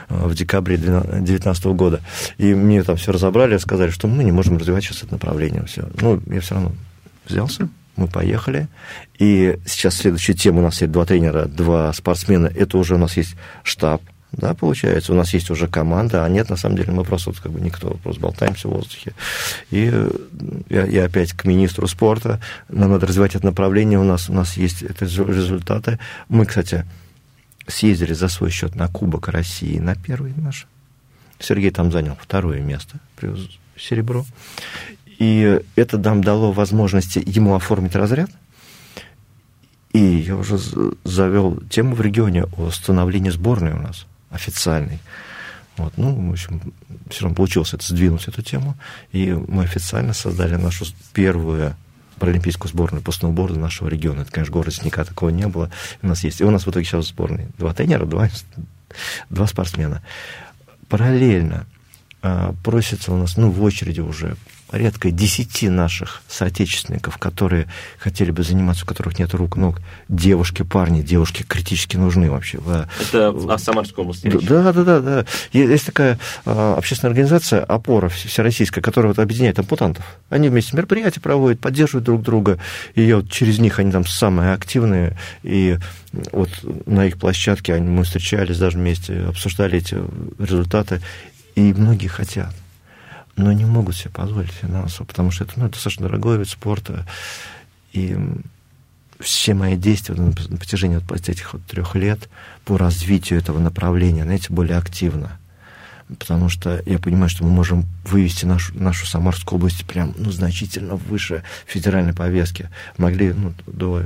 [0.08, 2.00] в декабре 2019 года.
[2.38, 5.64] И мне там все разобрали, сказали, что мы не можем развивать сейчас это направление.
[5.66, 5.88] Все.
[6.00, 6.72] Ну, я все равно
[7.26, 8.68] взялся, мы поехали.
[9.18, 13.16] И сейчас следующая тема, у нас есть два тренера, два спортсмена, это уже у нас
[13.16, 17.04] есть штаб, да, получается, у нас есть уже команда, а нет, на самом деле, мы
[17.04, 19.14] просто вот, как бы никто, просто болтаемся в воздухе.
[19.70, 19.92] И
[20.68, 24.56] я, я опять к министру спорта, нам надо развивать это направление, у нас, у нас
[24.56, 25.98] есть это результаты.
[26.28, 26.84] Мы, кстати,
[27.66, 30.66] съездили за свой счет на Кубок России, на первый наш.
[31.38, 34.24] Сергей там занял второе место, привез серебро.
[35.18, 38.30] И это нам дало возможность ему оформить разряд.
[39.92, 40.58] И я уже
[41.04, 44.98] завел тему в регионе о становлении сборной у нас официальный.
[45.76, 46.72] Вот, ну, в общем,
[47.10, 48.76] все равно получилось это сдвинуть эту тему,
[49.12, 51.76] и мы официально создали нашу первую
[52.18, 54.22] паралимпийскую сборную по сноуборду нашего региона.
[54.22, 55.70] Это, конечно, город Сника такого не было.
[56.00, 56.40] У нас есть.
[56.40, 57.50] И у нас в итоге сейчас сборные.
[57.58, 58.30] Два тренера, два,
[59.28, 60.02] два спортсмена.
[60.88, 61.66] Параллельно
[62.22, 64.36] а, просится у нас, ну, в очереди уже
[64.68, 71.02] порядка десяти наших соотечественников, которые хотели бы заниматься, у которых нет рук, ног, девушки, парни,
[71.02, 72.58] девушки критически нужны вообще.
[73.00, 75.24] Это в Самарской области Да, да, да, да.
[75.52, 80.04] Есть такая а, общественная организация «Опора» всероссийская, которая вот объединяет ампутантов.
[80.30, 82.58] Они вместе мероприятия проводят, поддерживают друг друга,
[82.94, 85.78] и вот через них они там самые активные, и
[86.32, 86.50] вот
[86.86, 89.96] на их площадке мы встречались даже вместе, обсуждали эти
[90.38, 91.00] результаты,
[91.54, 92.52] и многие хотят
[93.36, 97.06] но не могут себе позволить финансово, потому что это ну, достаточно дорогой вид спорта.
[97.92, 98.16] И
[99.20, 102.28] все мои действия на протяжении вот этих вот трех лет
[102.64, 105.38] по развитию этого направления, знаете, более активно
[106.18, 110.96] потому что я понимаю, что мы можем вывести нашу, нашу Самарскую область прям, ну, значительно
[110.96, 112.70] выше федеральной повестки.
[112.96, 114.04] Могли, ну, до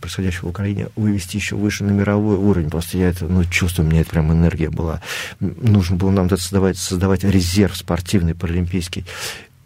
[0.00, 2.70] происходящего в Украине вывести еще выше на мировой уровень.
[2.70, 5.00] Просто я это, ну, чувствую, у меня это прям энергия была.
[5.40, 9.04] Нужно было нам создавать, создавать резерв спортивный, паралимпийский.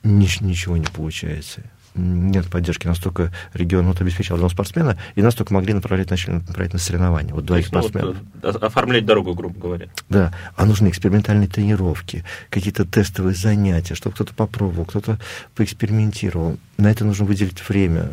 [0.03, 1.63] Ничего не получается
[1.95, 6.73] нет поддержки, настолько регион вот, обеспечил одного спортсмена, и нас только могли направлять, начали направлять
[6.73, 7.35] на соревнования.
[7.35, 8.17] Вот двоих ну, спортсменов.
[8.43, 9.89] Вот, оформлять дорогу, грубо говоря.
[10.09, 15.19] Да, а нужны экспериментальные тренировки, какие-то тестовые занятия, чтобы кто-то попробовал, кто-то
[15.55, 16.59] поэкспериментировал.
[16.77, 18.09] На это нужно выделить время,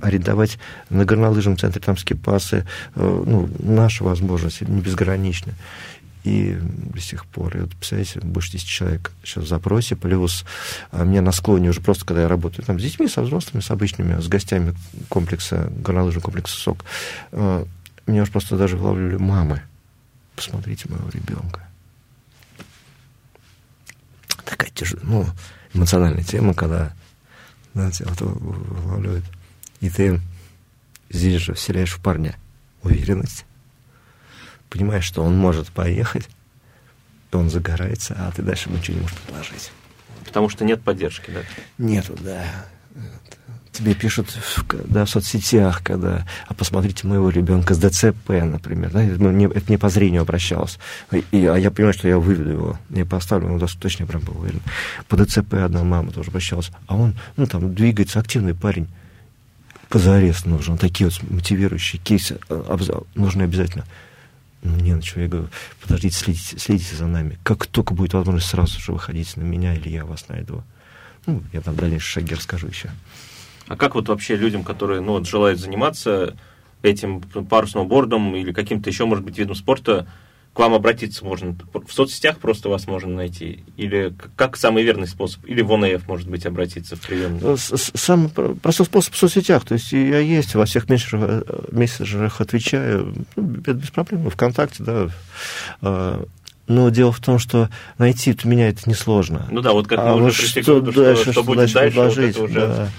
[0.00, 0.58] арендовать
[0.90, 5.54] на горнолыжном центре там скипасы, э, ну, наши возможности не безграничны.
[6.24, 10.44] И до сих пор, и вот, представляете, больше 10 человек сейчас в запросе, плюс
[10.90, 13.70] а, мне на склоне уже просто, когда я работаю там с детьми, со взрослыми, с
[13.70, 14.74] обычными, с гостями
[15.10, 16.84] комплекса, горнолыжного комплекса СОК,
[17.32, 17.66] а,
[18.06, 19.62] меня уже просто даже вылавливали мамы.
[20.34, 21.68] Посмотрите моего ребенка.
[24.46, 25.26] Такая тяжелая, ну,
[25.74, 26.94] эмоциональная тема, когда
[27.74, 29.24] знаете, вот вылавливает.
[29.80, 30.20] И ты
[31.10, 32.36] здесь же вселяешь в парня
[32.82, 33.44] уверенность,
[34.74, 36.28] понимаешь, что он может поехать,
[37.32, 39.70] он загорается, а ты дальше ему ничего не можешь предложить.
[40.24, 41.40] Потому что нет поддержки, да?
[41.78, 42.44] Нету, да.
[43.70, 49.02] Тебе пишут в, да, в соцсетях, когда, а посмотрите моего ребенка с ДЦП, например, да,
[49.02, 50.78] это, не, это не по зрению обращалось,
[51.12, 54.60] и, а я понимаю, что я выведу его, я поставлю, ну, точно прям был уверен.
[55.08, 58.88] По ДЦП одна мама тоже обращалась, а он, ну, там, двигается, активный парень,
[59.88, 63.84] позарез нужен, такие вот мотивирующие кейсы э, нужны обязательно.
[64.64, 65.48] Ну, не, ну что, я говорю,
[65.82, 67.38] подождите, следите, следите за нами.
[67.42, 70.62] Как только будет возможность, сразу же выходите на меня, или я вас найду.
[71.26, 72.90] Ну, я там дальнейшие шаги расскажу еще.
[73.68, 76.34] А как вот вообще людям, которые, ну, вот, желают заниматься
[76.82, 80.06] этим парусноубордом или каким-то еще, может быть, видом спорта,
[80.54, 81.56] к вам обратиться можно?
[81.72, 83.64] В соцсетях просто вас можно найти?
[83.76, 85.44] Или как самый верный способ?
[85.46, 87.56] Или в ОНФ, может быть, обратиться в приемную?
[87.58, 89.64] Самый простой способ в соцсетях.
[89.64, 93.14] То есть я есть, во всех мессенджерах, мессенджерах отвечаю.
[93.34, 94.30] Ну, без проблем.
[94.30, 95.08] Вконтакте, да.
[95.82, 96.24] А,
[96.68, 99.48] но дело в том, что найти меня это несложно.
[99.50, 101.72] Ну да, вот как а мы уже пришли что, к выводу, что, что, что будет
[101.72, 102.90] дальше, дальше вот это уже...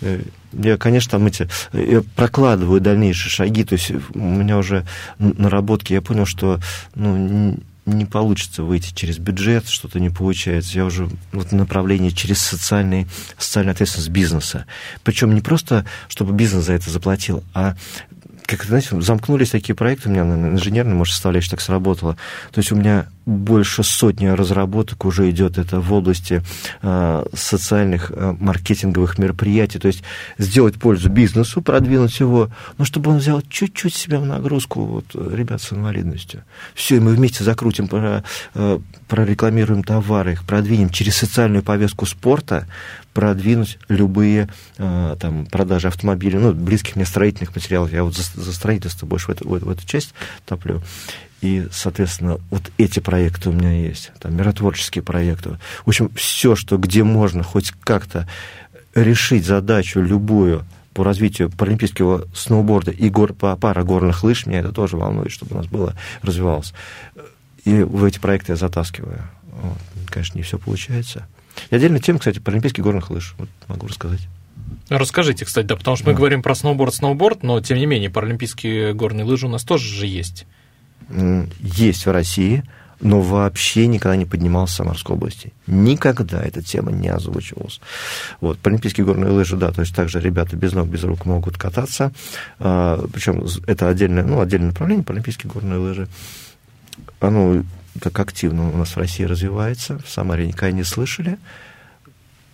[0.00, 0.18] Да.
[0.52, 4.86] Э, я, конечно, там эти, я прокладываю дальнейшие шаги, то есть у меня уже
[5.18, 6.60] наработки, я понял, что
[6.94, 7.58] ну,
[7.88, 10.76] не получится выйти через бюджет, что-то не получается.
[10.76, 13.06] Я уже вот направление через социальный,
[13.38, 14.66] социальную ответственность бизнеса.
[15.02, 17.76] Причем не просто, чтобы бизнес за это заплатил, а
[18.48, 22.16] как, знаете, замкнулись такие проекты у меня на инженерной, может, составляющей так сработало.
[22.50, 26.42] То есть у меня больше сотни разработок уже идет это в области
[26.80, 30.02] э, социальных э, маркетинговых мероприятий, то есть
[30.38, 35.60] сделать пользу бизнесу, продвинуть его, но чтобы он взял чуть-чуть себя в нагрузку, вот, ребят
[35.60, 36.42] с инвалидностью.
[36.74, 42.66] Все, и мы вместе закрутим, про, э, прорекламируем товары, их продвинем через социальную повестку спорта,
[43.18, 47.92] продвинуть любые э, там, продажи автомобилей, ну, близких мне строительных материалов.
[47.92, 50.14] Я вот за, за строительство больше в эту, в, в эту часть
[50.46, 50.82] топлю.
[51.40, 55.58] И, соответственно, вот эти проекты у меня есть, там, миротворческие проекты.
[55.84, 58.28] В общем, все, что где можно хоть как-то
[58.94, 64.96] решить задачу любую по развитию паралимпийского сноуборда и гор, пара горных лыж, меня это тоже
[64.96, 66.72] волнует, чтобы у нас было, развивалось.
[67.64, 69.24] И в эти проекты я затаскиваю.
[69.42, 69.78] Вот.
[70.06, 71.26] Конечно, не все получается.
[71.70, 73.34] И отдельная тема, кстати, паралимпийских горных лыж.
[73.38, 74.20] Вот могу рассказать.
[74.88, 78.94] Расскажите, кстати, да, потому что мы говорим про сноуборд, сноуборд, но тем не менее паралимпийские
[78.94, 80.46] горные лыжи у нас тоже же есть
[81.60, 82.62] есть в России,
[83.00, 85.52] но вообще никогда не поднимался в Самарской области.
[85.66, 87.80] Никогда эта тема не озвучивалась.
[88.40, 92.12] Вот, паралимпийские горные лыжи, да, то есть также ребята без ног, без рук могут кататься,
[92.58, 96.08] а, причем это отдельное, ну, отдельное направление, паралимпийские горные лыжи.
[97.20, 97.62] Оно
[97.98, 101.38] так активно у нас в России развивается, в Самаре никогда не слышали.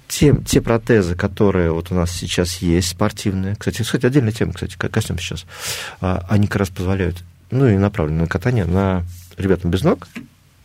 [0.08, 4.76] те, те протезы, которые вот у нас сейчас есть, спортивные, кстати, кстати, отдельная тема, кстати,
[4.76, 5.46] коснем сейчас,
[6.00, 9.04] а, они как раз позволяют, ну и направлены на катание на
[9.36, 10.06] ребятам без ног,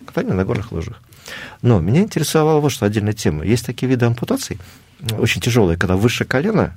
[0.06, 1.02] катание на горных лыжах.
[1.62, 3.46] Но меня интересовала вот что отдельная тема.
[3.46, 4.60] Есть такие виды ампутаций,
[5.18, 6.76] очень тяжелые, когда выше колена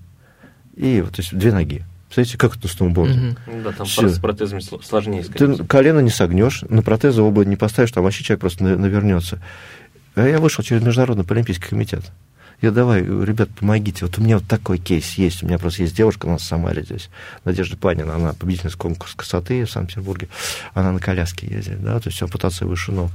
[0.76, 1.84] и вот, то есть две ноги.
[2.14, 3.18] Представляете, как это на сноуборде?
[3.18, 3.62] Mm-hmm.
[3.62, 4.06] Да, там Все.
[4.06, 5.24] с протезами сложнее.
[5.24, 9.40] Ты колено не согнешь, на протезы оба не поставишь, там вообще человек просто навернется.
[10.14, 12.04] А я вышел через Международный Олимпийский комитет.
[12.62, 14.06] Я давай, ребят, помогите.
[14.06, 15.42] Вот у меня вот такой кейс есть.
[15.42, 17.10] У меня просто есть девушка у нас в Самаре здесь,
[17.44, 20.28] Надежда Панина, она победительница конкурса красоты в Санкт-Петербурге.
[20.72, 23.10] Она на коляске ездит, да, то есть ампутация выше ног.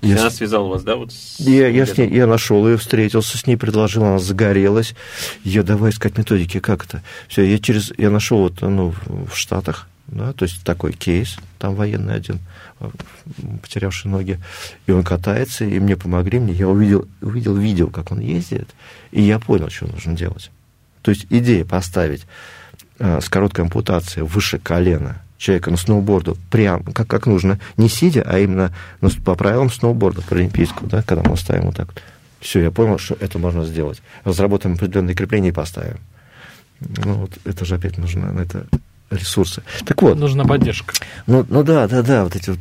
[0.00, 0.96] Я она связала вас, да?
[0.96, 1.38] Вот с...
[1.40, 4.94] я, я, с ней, я нашел ее, встретился с ней, предложил, она загорелась.
[5.44, 7.02] Я давай искать методики, как это.
[7.28, 11.74] Все, я через, я нашел вот, ну, в Штатах, да, то есть такой кейс, там
[11.74, 12.38] военный один,
[13.62, 14.38] потерявший ноги,
[14.86, 18.68] и он катается, и мне помогли, мне, я увидел, увидел видео, как он ездит,
[19.10, 20.50] и я понял, что нужно делать.
[21.02, 22.26] То есть идея поставить
[22.98, 28.22] э, с короткой ампутацией выше колена человека на сноуборду, прям как, как нужно, не сидя,
[28.26, 31.88] а именно ну, по правилам сноуборда, по олимпийскому, да, когда мы ставим вот так.
[32.40, 34.02] Все, я понял, что это можно сделать.
[34.24, 35.98] Разработаем определенные крепления и поставим.
[36.80, 38.66] Ну, вот это же опять нужно, это
[39.10, 39.62] ресурсы.
[39.84, 40.18] Так вот.
[40.18, 40.94] Нужна поддержка.
[41.26, 42.60] Ну, ну да, да, да, вот эти вот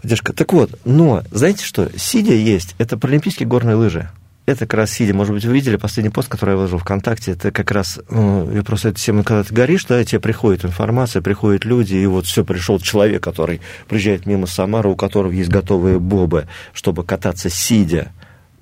[0.00, 0.32] поддержка.
[0.32, 1.90] Так вот, но знаете что?
[1.96, 4.10] Сидя есть, это паралимпийские горные лыжи.
[4.46, 7.50] Это как раз сидя, может быть, вы видели последний пост, который я выложил ВКонтакте, это
[7.50, 11.66] как раз, ну, я просто эту тему, когда ты горишь, да, тебе приходит информация, приходят
[11.66, 16.48] люди, и вот все, пришел человек, который приезжает мимо Самары, у которого есть готовые бобы,
[16.72, 18.10] чтобы кататься сидя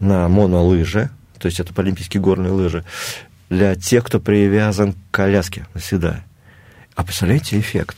[0.01, 2.85] на монолыже, то есть это паралимпийские горные лыжи,
[3.49, 6.23] для тех, кто привязан к коляске навсегда.
[6.95, 7.97] А представляете эффект?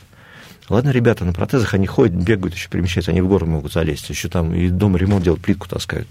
[0.69, 4.29] Ладно, ребята на протезах, они ходят, бегают, еще перемещаются, они в гору могут залезть, еще
[4.29, 6.07] там и дома ремонт делают, плитку таскают.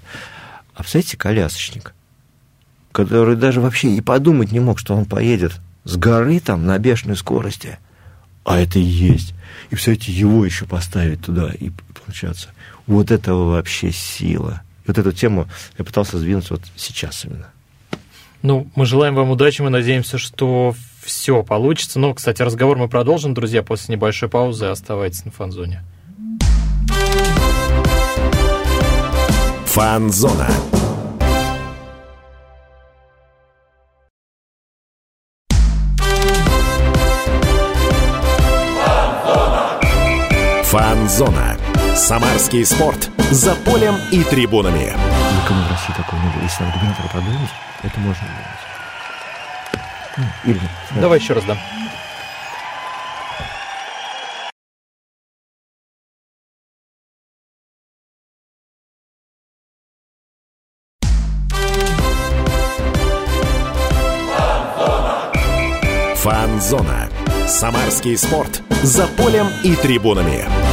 [0.75, 1.95] А представляете, колясочник,
[2.91, 5.53] который даже вообще и подумать не мог, что он поедет
[5.85, 7.79] с горы там на бешеной скорости,
[8.45, 9.35] а это и есть.
[9.67, 12.49] И, представляете, его еще поставить туда и получаться.
[12.87, 14.63] Вот этого вообще сила.
[14.85, 15.47] И вот эту тему
[15.77, 17.49] я пытался сдвинуть вот сейчас именно.
[18.43, 21.99] Ну, мы желаем вам удачи, мы надеемся, что все получится.
[21.99, 24.67] Но, кстати, разговор мы продолжим, друзья, после небольшой паузы.
[24.67, 25.83] Оставайтесь на фанзоне.
[29.67, 30.49] Фанзона.
[40.65, 41.57] Фанзона.
[41.95, 43.11] Самарский спорт.
[43.31, 45.18] За полем и трибунами.
[45.37, 46.43] Никому в России такого не было.
[46.43, 47.51] Если аргументатор продумать,
[47.83, 48.69] это можно делать.
[50.45, 50.61] Или,
[50.91, 51.01] да.
[51.01, 51.57] Давай еще раз, да.
[66.17, 67.09] Фанзона.
[67.47, 68.63] Самарский спорт.
[68.83, 70.68] За полем и трибунами.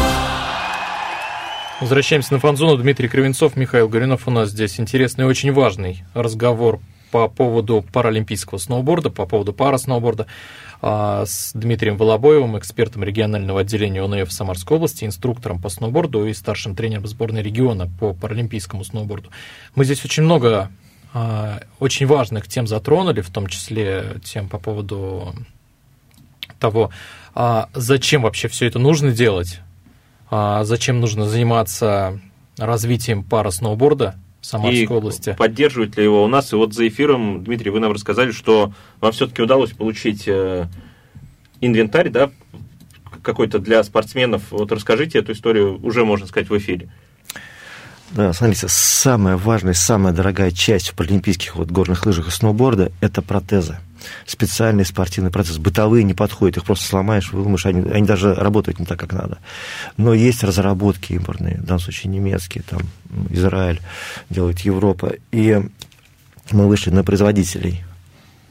[1.82, 2.78] Возвращаемся на фанзону.
[2.78, 4.80] Дмитрий Кривенцов, Михаил Горюнов у нас здесь.
[4.80, 6.80] Интересный и очень важный разговор
[7.12, 10.26] по поводу паралимпийского сноуборда, по поводу парасноуборда
[10.82, 16.78] а, с Дмитрием Волобоевым, экспертом регионального отделения ОНФ Самарской области, инструктором по сноуборду и старшим
[16.78, 19.30] тренером сборной региона по паралимпийскому сноуборду.
[19.76, 20.72] Мы здесь очень много
[21.14, 25.36] а, очень важных тем затронули, в том числе тем по поводу
[26.58, 26.90] того,
[27.34, 29.60] а, зачем вообще все это нужно делать,
[30.30, 32.20] зачем нужно заниматься
[32.58, 35.36] развитием пара сноуборда в Самарской и области.
[35.38, 36.54] Поддерживать ли его у нас?
[36.54, 40.68] И вот за эфиром, Дмитрий, вы нам рассказали, что вам все-таки удалось получить э,
[41.62, 42.32] инвентарь, да,
[43.22, 44.44] какой-то для спортсменов.
[44.52, 46.90] Вот расскажите эту историю, уже можно сказать, в эфире.
[48.12, 53.22] Да, смотрите, самая важная, самая дорогая часть в паралимпийских вот горных лыжах и сноуборда– это
[53.22, 53.80] протезы
[54.26, 55.58] специальный спортивный процесс.
[55.58, 59.38] Бытовые не подходят, их просто сломаешь, выломаешь, они, они даже работают не так, как надо.
[59.98, 62.82] Но есть разработки импортные, в данном случае немецкие, там
[63.30, 63.82] Израиль
[64.30, 65.14] делает Европа.
[65.32, 65.62] И
[66.52, 67.84] мы вышли на производителей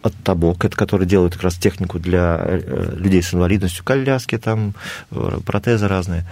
[0.03, 4.75] от Табок, это который делает как раз технику для э, людей с инвалидностью, коляски, там,
[5.11, 6.27] э, протезы разные.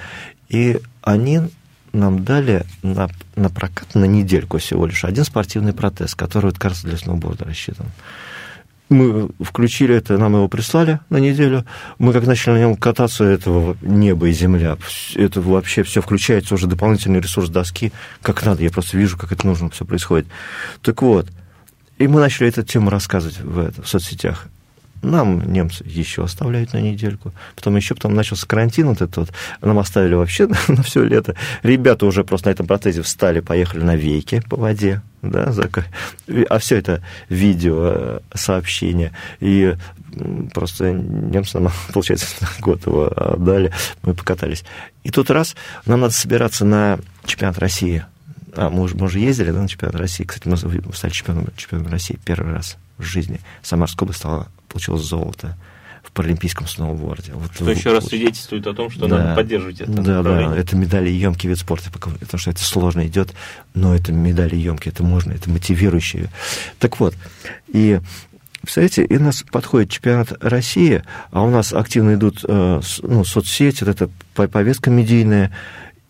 [0.50, 1.40] И они
[1.92, 6.82] нам дали на, на прокат на недельку всего лишь один спортивный протез, который вот, раз
[6.82, 7.86] для сноуборда рассчитан.
[8.88, 11.64] Мы включили это, нам его прислали на неделю.
[11.98, 14.76] Мы как начали на нем кататься, этого небо и земля.
[15.14, 18.62] Это вообще все включается уже дополнительный ресурс доски, как надо.
[18.62, 20.26] Я просто вижу, как это нужно, все происходит.
[20.82, 21.28] Так вот,
[21.98, 24.46] и мы начали эту тему рассказывать в, это, в соцсетях.
[25.02, 27.32] Нам немцы еще оставляют на недельку.
[27.56, 29.32] Потом еще потом начался карантин вот этот вот.
[29.60, 31.34] Нам оставили вообще на, все лето.
[31.62, 35.02] Ребята уже просто на этом протезе встали, поехали на вейке по воде.
[35.22, 35.54] Да,
[36.48, 39.12] а все это видео, э, сообщения.
[39.38, 39.76] И
[40.52, 42.26] просто немцы нам, получается,
[42.60, 43.72] год его отдали,
[44.02, 44.64] мы покатались.
[45.04, 45.54] И тут раз,
[45.86, 48.04] нам надо собираться на чемпионат России.
[48.54, 50.24] А, мы уже, мы уже ездили да, на чемпионат России.
[50.24, 53.40] Кстати, мы стали чемпионом, чемпионом России первый раз в жизни.
[53.62, 55.56] Самарская область стала получилось золото
[56.02, 57.32] в паралимпийском сноуборде.
[57.34, 60.76] Вот что еще раз свидетельствует о том, что да, надо поддерживать это Да, да, это
[60.76, 63.32] медали емкий вид спорта, потому что это сложно идет,
[63.74, 66.28] но это медали емкие, это можно, это мотивирующие.
[66.78, 67.14] Так вот,
[67.68, 68.00] и
[68.62, 71.02] Представляете, и у нас подходит чемпионат России,
[71.32, 75.50] а у нас активно идут э, ну, соцсети, вот эта повестка медийная,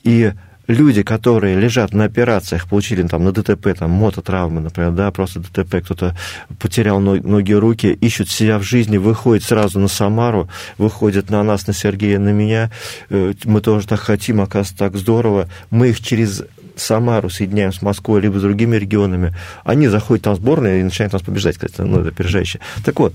[0.05, 0.35] и
[0.67, 5.83] люди, которые лежат на операциях, получили там на ДТП, там мототравмы, например, да, просто ДТП,
[5.85, 6.17] кто-то
[6.59, 10.49] потерял ноги, руки, ищут себя в жизни, выходят сразу на Самару,
[10.79, 12.71] выходят на нас, на Сергея, на меня,
[13.11, 16.45] э, мы тоже так хотим, оказывается, так здорово, мы их через
[16.77, 19.35] Самару соединяем с Москвой, либо с другими регионами,
[19.65, 22.61] они заходят там в сборные и начинают нас побеждать, кстати, ну, это опережающе.
[22.85, 23.15] Так вот,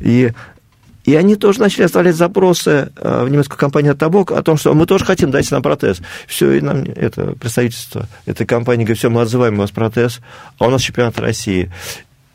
[0.00, 0.32] и
[1.04, 4.86] и они тоже начали оставлять запросы э, в немецкую компанию «Табок» о том, что мы
[4.86, 6.00] тоже хотим, дать нам протез.
[6.26, 10.20] Все, и нам это представительство этой компании говорит, все, мы отзываем у вас протез,
[10.58, 11.70] а у нас чемпионат России.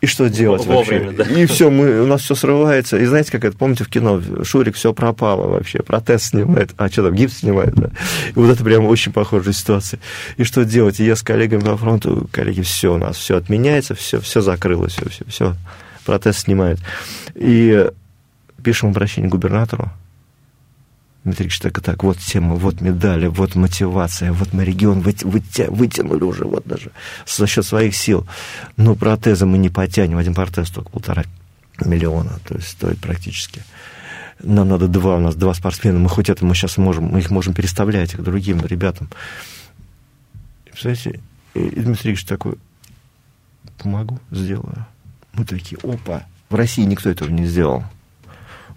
[0.01, 1.33] И что делать Вовремя, вообще?
[1.33, 1.41] Да.
[1.41, 2.97] И все, мы, у нас все срывается.
[2.97, 7.03] И знаете, как это, помните, в кино, Шурик, все пропало вообще, протез снимает, а что
[7.03, 7.89] там, гипс снимает, да?
[8.29, 9.99] И вот это прям очень похожая ситуация.
[10.37, 11.01] И что делать?
[11.01, 14.93] И я с коллегами по фронту, коллеги, все у нас, все отменяется, все, все закрылось,
[14.93, 15.55] все, все, все,
[16.05, 16.79] протез снимает.
[17.35, 17.89] И
[18.59, 19.91] пишем обращение губернатору.
[21.23, 26.23] Дмитрий Ильич, так и так, вот тема, вот медали, вот мотивация, вот мы регион вытянули
[26.23, 26.91] уже, вот даже
[27.27, 28.25] за счет своих сил.
[28.77, 31.25] Но протезы мы не потянем, один протез только полтора
[31.85, 33.63] миллиона, то есть стоит практически.
[34.41, 37.29] Нам надо два, у нас два спортсмена, мы хоть это мы сейчас можем, мы их
[37.29, 39.09] можем переставлять к другим ребятам.
[40.65, 41.19] И, представляете,
[41.53, 42.55] и Дмитрий Ильич такой,
[43.77, 44.85] помогу, сделаю.
[45.33, 47.83] Мы такие, опа, в России никто этого не сделал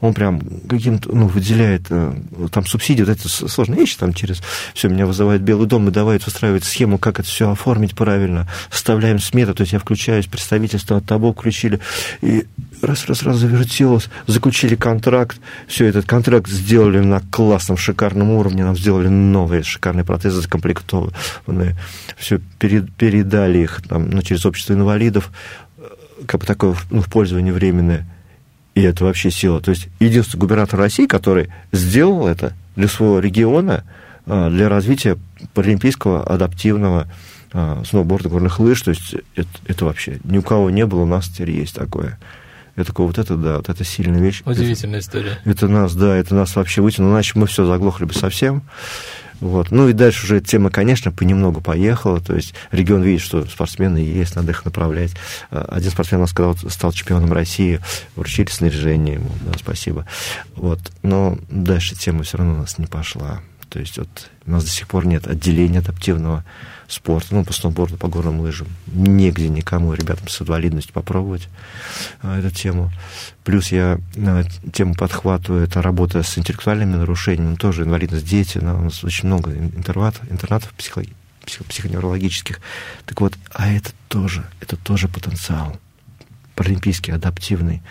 [0.02, 2.12] он прям каким-то, ну, выделяет э,
[2.50, 4.42] там субсидии, вот это сложные вещи, там через
[4.74, 9.20] все меня вызывает Белый дом и давай устраивать схему, как это все оформить правильно, составляем
[9.20, 11.78] смету, то есть я включаюсь, представительство от того включили,
[12.20, 12.46] и
[12.82, 15.38] раз-раз-раз завертелось, заключили контракт,
[15.68, 21.78] все, этот контракт сделали на классном, шикарном уровне, нам сделали новые шикарные протезы закомплектованные,
[22.16, 25.30] все, передали их там, ну, через общество инвалидов,
[25.78, 25.84] э,
[26.26, 28.08] как бы такое ну, в пользование временное.
[28.74, 29.60] И это вообще сила.
[29.60, 33.84] То есть единственный губернатор России, который сделал это для своего региона,
[34.26, 35.18] а, для развития
[35.52, 37.08] паралимпийского адаптивного
[37.52, 38.80] а, сноуборда, горных лыж.
[38.82, 42.18] То есть это, это вообще ни у кого не было, у нас теперь есть такое.
[42.76, 44.42] Я такой, вот это, да, вот это сильная вещь.
[44.46, 45.38] Удивительная это, история.
[45.44, 48.62] Это нас, да, это нас вообще вытянуло, иначе мы все заглохли бы совсем.
[49.42, 49.72] Вот.
[49.72, 52.20] Ну и дальше уже тема, конечно, понемногу поехала.
[52.20, 55.14] То есть регион видит, что спортсмены есть, надо их направлять.
[55.50, 57.80] А, один спортсмен у нас сказал, стал чемпионом России,
[58.14, 60.06] вручили снаряжение ему, да, спасибо.
[60.54, 60.78] Вот.
[61.02, 63.40] Но дальше тема все равно у нас не пошла.
[63.68, 66.44] То есть вот у нас до сих пор нет отделения адаптивного
[66.92, 68.68] спорта, ну, по сноуборду, по горным лыжам.
[68.86, 71.48] Негде никому, ребятам с инвалидностью попробовать
[72.20, 72.92] а, эту тему.
[73.44, 79.02] Плюс я а, тему подхватываю, это работа с интеллектуальными нарушениями, тоже инвалидность дети, у нас
[79.04, 81.02] очень много интернатов, интернатов психо,
[81.44, 82.60] психо, психоневрологических.
[83.06, 85.78] Так вот, а это тоже, это тоже потенциал
[86.54, 87.82] паралимпийский, адаптивный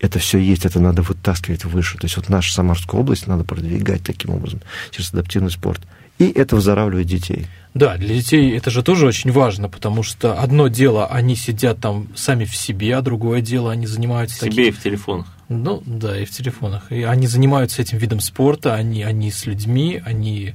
[0.00, 1.98] это все есть, это надо вытаскивать выше.
[1.98, 5.82] То есть вот нашу Самарскую область надо продвигать таким образом через адаптивный спорт.
[6.18, 7.46] И это выздоравливает детей.
[7.74, 12.08] Да, для детей это же тоже очень важно, потому что одно дело, они сидят там
[12.16, 14.36] сами в себе, а другое дело, они занимаются...
[14.36, 14.64] В себе таким...
[14.64, 15.26] и в телефонах.
[15.48, 16.90] Ну, да, и в телефонах.
[16.90, 20.54] И они занимаются этим видом спорта, они, они с людьми, они,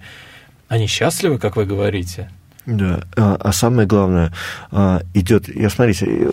[0.68, 2.30] они счастливы, как вы говорите.
[2.66, 4.34] Да, а, а самое главное,
[4.72, 6.32] а, идет, я смотрите,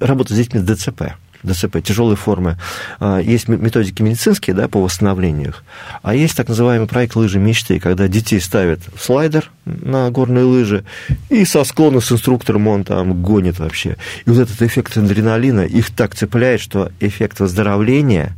[0.00, 1.14] работа с детьми с ДЦП.
[1.44, 2.58] ДЦП, тяжелые формы.
[2.98, 5.64] А, есть методики медицинские да, по восстановлению их,
[6.02, 10.84] а есть так называемый проект «Лыжи мечты», когда детей ставят в слайдер на горные лыжи,
[11.30, 13.96] и со склона с инструктором он там гонит вообще.
[14.26, 18.34] И вот этот эффект адреналина их так цепляет, что эффект выздоровления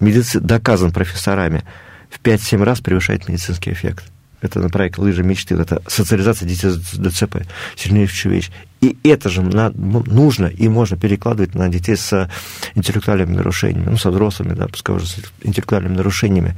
[0.00, 0.38] медици...
[0.38, 1.64] доказан профессорами
[2.10, 4.04] в 5-7 раз превышает медицинский эффект
[4.40, 7.42] это на проект «Лыжи мечты», это социализация детей с ДЦП,
[7.76, 8.50] сильнейшая вещь.
[8.80, 12.30] И это же нужно и можно перекладывать на детей с
[12.74, 16.56] интеллектуальными нарушениями, ну, со взрослыми, да, пускай уже с интеллектуальными нарушениями.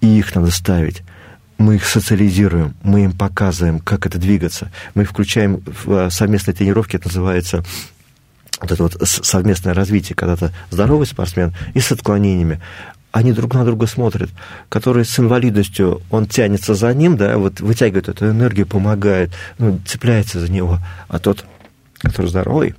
[0.00, 1.02] И их надо ставить.
[1.56, 4.70] Мы их социализируем, мы им показываем, как это двигаться.
[4.94, 7.64] Мы включаем в совместные тренировки, это называется
[8.60, 12.60] вот это вот совместное развитие, когда то здоровый спортсмен и с отклонениями,
[13.12, 14.30] они друг на друга смотрят,
[14.68, 20.40] который с инвалидностью, он тянется за ним, да, вот вытягивает эту энергию, помогает, ну, цепляется
[20.40, 20.78] за него,
[21.08, 21.44] а тот,
[21.98, 22.74] который здоровый,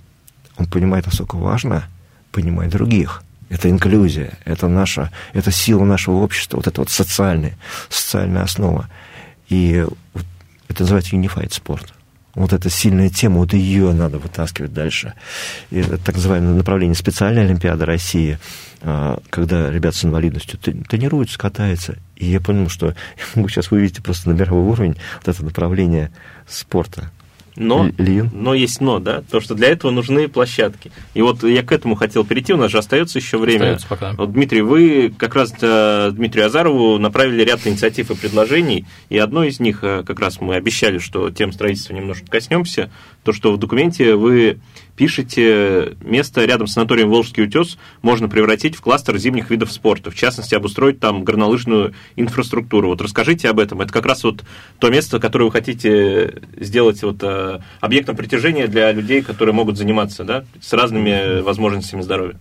[0.58, 1.86] он понимает, насколько важно
[2.32, 3.24] понимать других.
[3.50, 7.58] Это инклюзия, это наша, это сила нашего общества, вот это вот социальная,
[7.90, 8.88] социальная основа.
[9.48, 9.84] И
[10.68, 11.94] это называется unified спорт
[12.36, 15.14] вот эта сильная тема, вот ее надо вытаскивать дальше.
[15.72, 18.40] И это так называемое направление специальной Олимпиады России,
[18.82, 21.98] когда ребята с инвалидностью тренируются, катаются.
[22.16, 26.12] И я понял, что я могу сейчас вывести просто на мировой уровень вот это направление
[26.48, 27.12] спорта.
[27.60, 27.90] Но,
[28.32, 30.94] но есть но, да, то, что для этого нужны площадки.
[31.14, 33.76] И вот я к этому хотел перейти, у нас же остается еще время.
[33.76, 34.14] Остается пока.
[34.14, 39.44] Вот, Дмитрий, вы как раз э, Дмитрию Азарову направили ряд инициатив и предложений, и одно
[39.44, 42.90] из них, э, как раз мы обещали, что тем строительства немножко коснемся,
[43.24, 44.60] то, что в документе вы
[45.00, 50.16] пишете, место рядом с санаторием Волжский утес можно превратить в кластер зимних видов спорта, в
[50.16, 52.90] частности, обустроить там горнолыжную инфраструктуру.
[52.90, 53.80] Вот расскажите об этом.
[53.80, 54.44] Это как раз вот
[54.78, 60.26] то место, которое вы хотите сделать вот э, объектом притяжения для людей, которые могут заниматься,
[60.26, 62.36] да, с разными возможностями здоровья.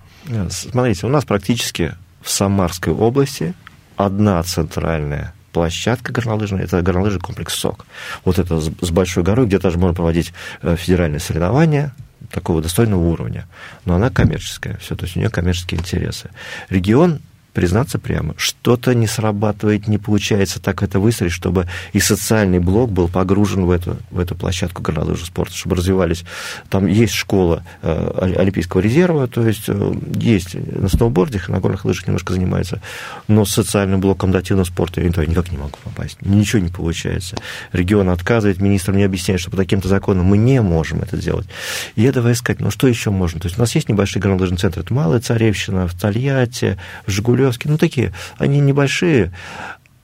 [0.50, 3.54] Смотрите, у нас практически в Самарской области
[3.94, 7.86] одна центральная площадка горнолыжная, это горнолыжный комплекс СОК.
[8.24, 10.32] Вот это с большой горой, где даже можно проводить
[10.62, 11.94] э, федеральные соревнования,
[12.30, 13.46] такого достойного уровня.
[13.84, 16.30] Но она коммерческая, все, то есть у нее коммерческие интересы.
[16.68, 17.20] Регион
[17.58, 23.08] признаться прямо, что-то не срабатывает, не получается так это выстроить, чтобы и социальный блок был
[23.08, 26.24] погружен в эту, в эту площадку горнолыжного спорта, чтобы развивались.
[26.70, 32.06] Там есть школа э, Олимпийского резерва, то есть э, есть на сноубордах, на горных лыжах
[32.06, 32.80] немножко занимается,
[33.26, 36.18] но с социальным блоком дативного спорта я никак не могу попасть.
[36.22, 37.38] Ничего не получается.
[37.72, 41.48] Регион отказывает, министр мне объясняет, что по таким-то законам мы не можем это сделать.
[41.96, 43.40] И я давай искать, ну что еще можно?
[43.40, 47.47] То есть у нас есть небольшие горнолыжные центры, это Малая Царевщина, в Тольятти, в Жигулеве,
[47.56, 49.32] Кремлевские, ну, такие, они небольшие,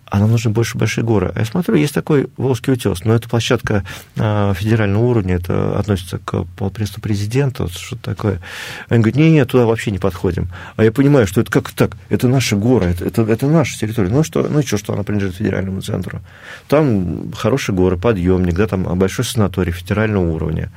[0.07, 1.33] а нам нужны больше большие горы.
[1.35, 3.85] Я смотрю, есть такой Волжский утес, но это площадка
[4.17, 8.41] а, федерального уровня, это относится к полпредству президента, что такое.
[8.89, 10.51] Они говорят, нет, нет, туда вообще не подходим.
[10.77, 14.11] А я понимаю, что это как так, это наши горы, это, это, это наша территория.
[14.11, 16.21] Ну, что, ну и что, что она принадлежит федеральному центру?
[16.69, 20.71] Там хорошие горы, подъемник, да, там большой санаторий федерального уровня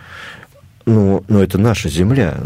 [0.87, 2.37] ну, но это наша земля.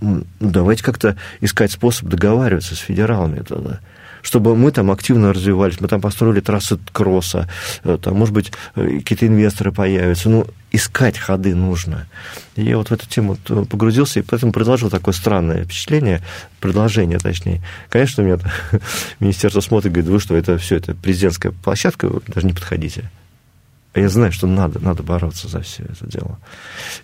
[0.00, 3.80] Ну, давайте как-то искать способ договариваться с федералами тогда
[4.24, 7.46] чтобы мы там активно развивались, мы там построили трассы кросса,
[7.84, 12.06] э, там, может быть, э, какие-то инвесторы появятся, ну, искать ходы нужно.
[12.56, 16.22] И я вот в эту тему погрузился, и поэтому предложил такое странное впечатление,
[16.58, 17.60] предложение, точнее.
[17.90, 18.38] Конечно, у меня
[19.20, 23.10] министерство смотрит, говорит, вы что, это все, это президентская площадка, вы даже не подходите.
[23.94, 26.38] А я знаю, что надо, надо бороться за все это дело.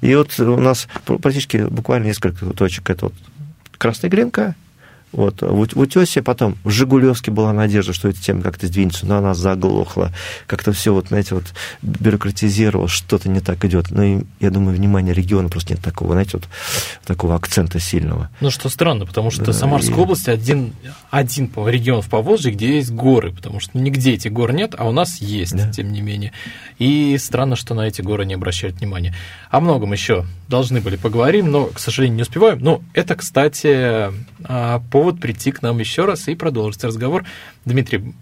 [0.00, 2.90] И вот у нас практически буквально несколько точек.
[2.90, 3.14] Это вот
[3.78, 4.56] Красная Гринка,
[5.12, 9.34] вот, в Утесе, потом в Жигулевске была надежда, что эта тема как-то сдвинется, но она
[9.34, 10.12] заглохла.
[10.46, 11.44] Как-то все, вот, знаете, вот
[11.82, 13.90] бюрократизировалось, что-то не так идет.
[13.90, 16.48] Но ну, я думаю, внимание региона просто нет такого, знаете, вот
[17.04, 18.30] такого акцента сильного.
[18.40, 19.98] Ну, что странно, потому что да, Самарская и...
[19.98, 20.72] область один,
[21.10, 24.88] один по регион в Поволжье, где есть горы, потому что нигде этих гор нет, а
[24.88, 25.72] у нас есть, да.
[25.72, 26.32] тем не менее.
[26.78, 29.14] И странно, что на эти горы не обращают внимания.
[29.50, 32.58] О многом еще должны были поговорим, но, к сожалению, не успеваем.
[32.60, 34.12] Но это, кстати,
[34.44, 37.24] а, повод прийти к нам еще раз и продолжить разговор.
[37.64, 38.12] Дмитрий,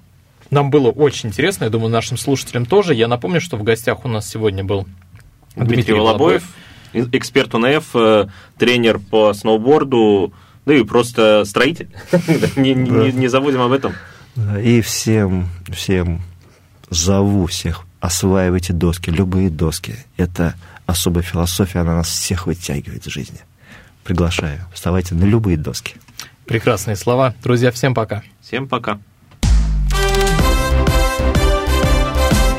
[0.48, 2.94] нам было очень интересно, я думаю, нашим слушателям тоже.
[2.94, 4.86] Я напомню, что в гостях у нас сегодня был
[5.56, 6.44] Дмитрий, Дмитрий Волобоев,
[6.92, 10.32] эксперт УНФ, э, тренер по сноуборду,
[10.66, 11.88] ну и просто строитель.
[12.54, 13.94] Не забудем об этом.
[14.62, 16.20] И всем, всем
[16.90, 19.96] зову всех, осваивайте доски, любые доски.
[20.16, 20.54] Это
[20.86, 23.40] особая философия, она нас всех вытягивает в жизни.
[24.04, 25.96] Приглашаю, вставайте на любые доски.
[26.48, 27.34] Прекрасные слова.
[27.42, 28.22] Друзья, всем пока.
[28.40, 28.98] Всем пока.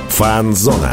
[0.09, 0.91] Фанзона.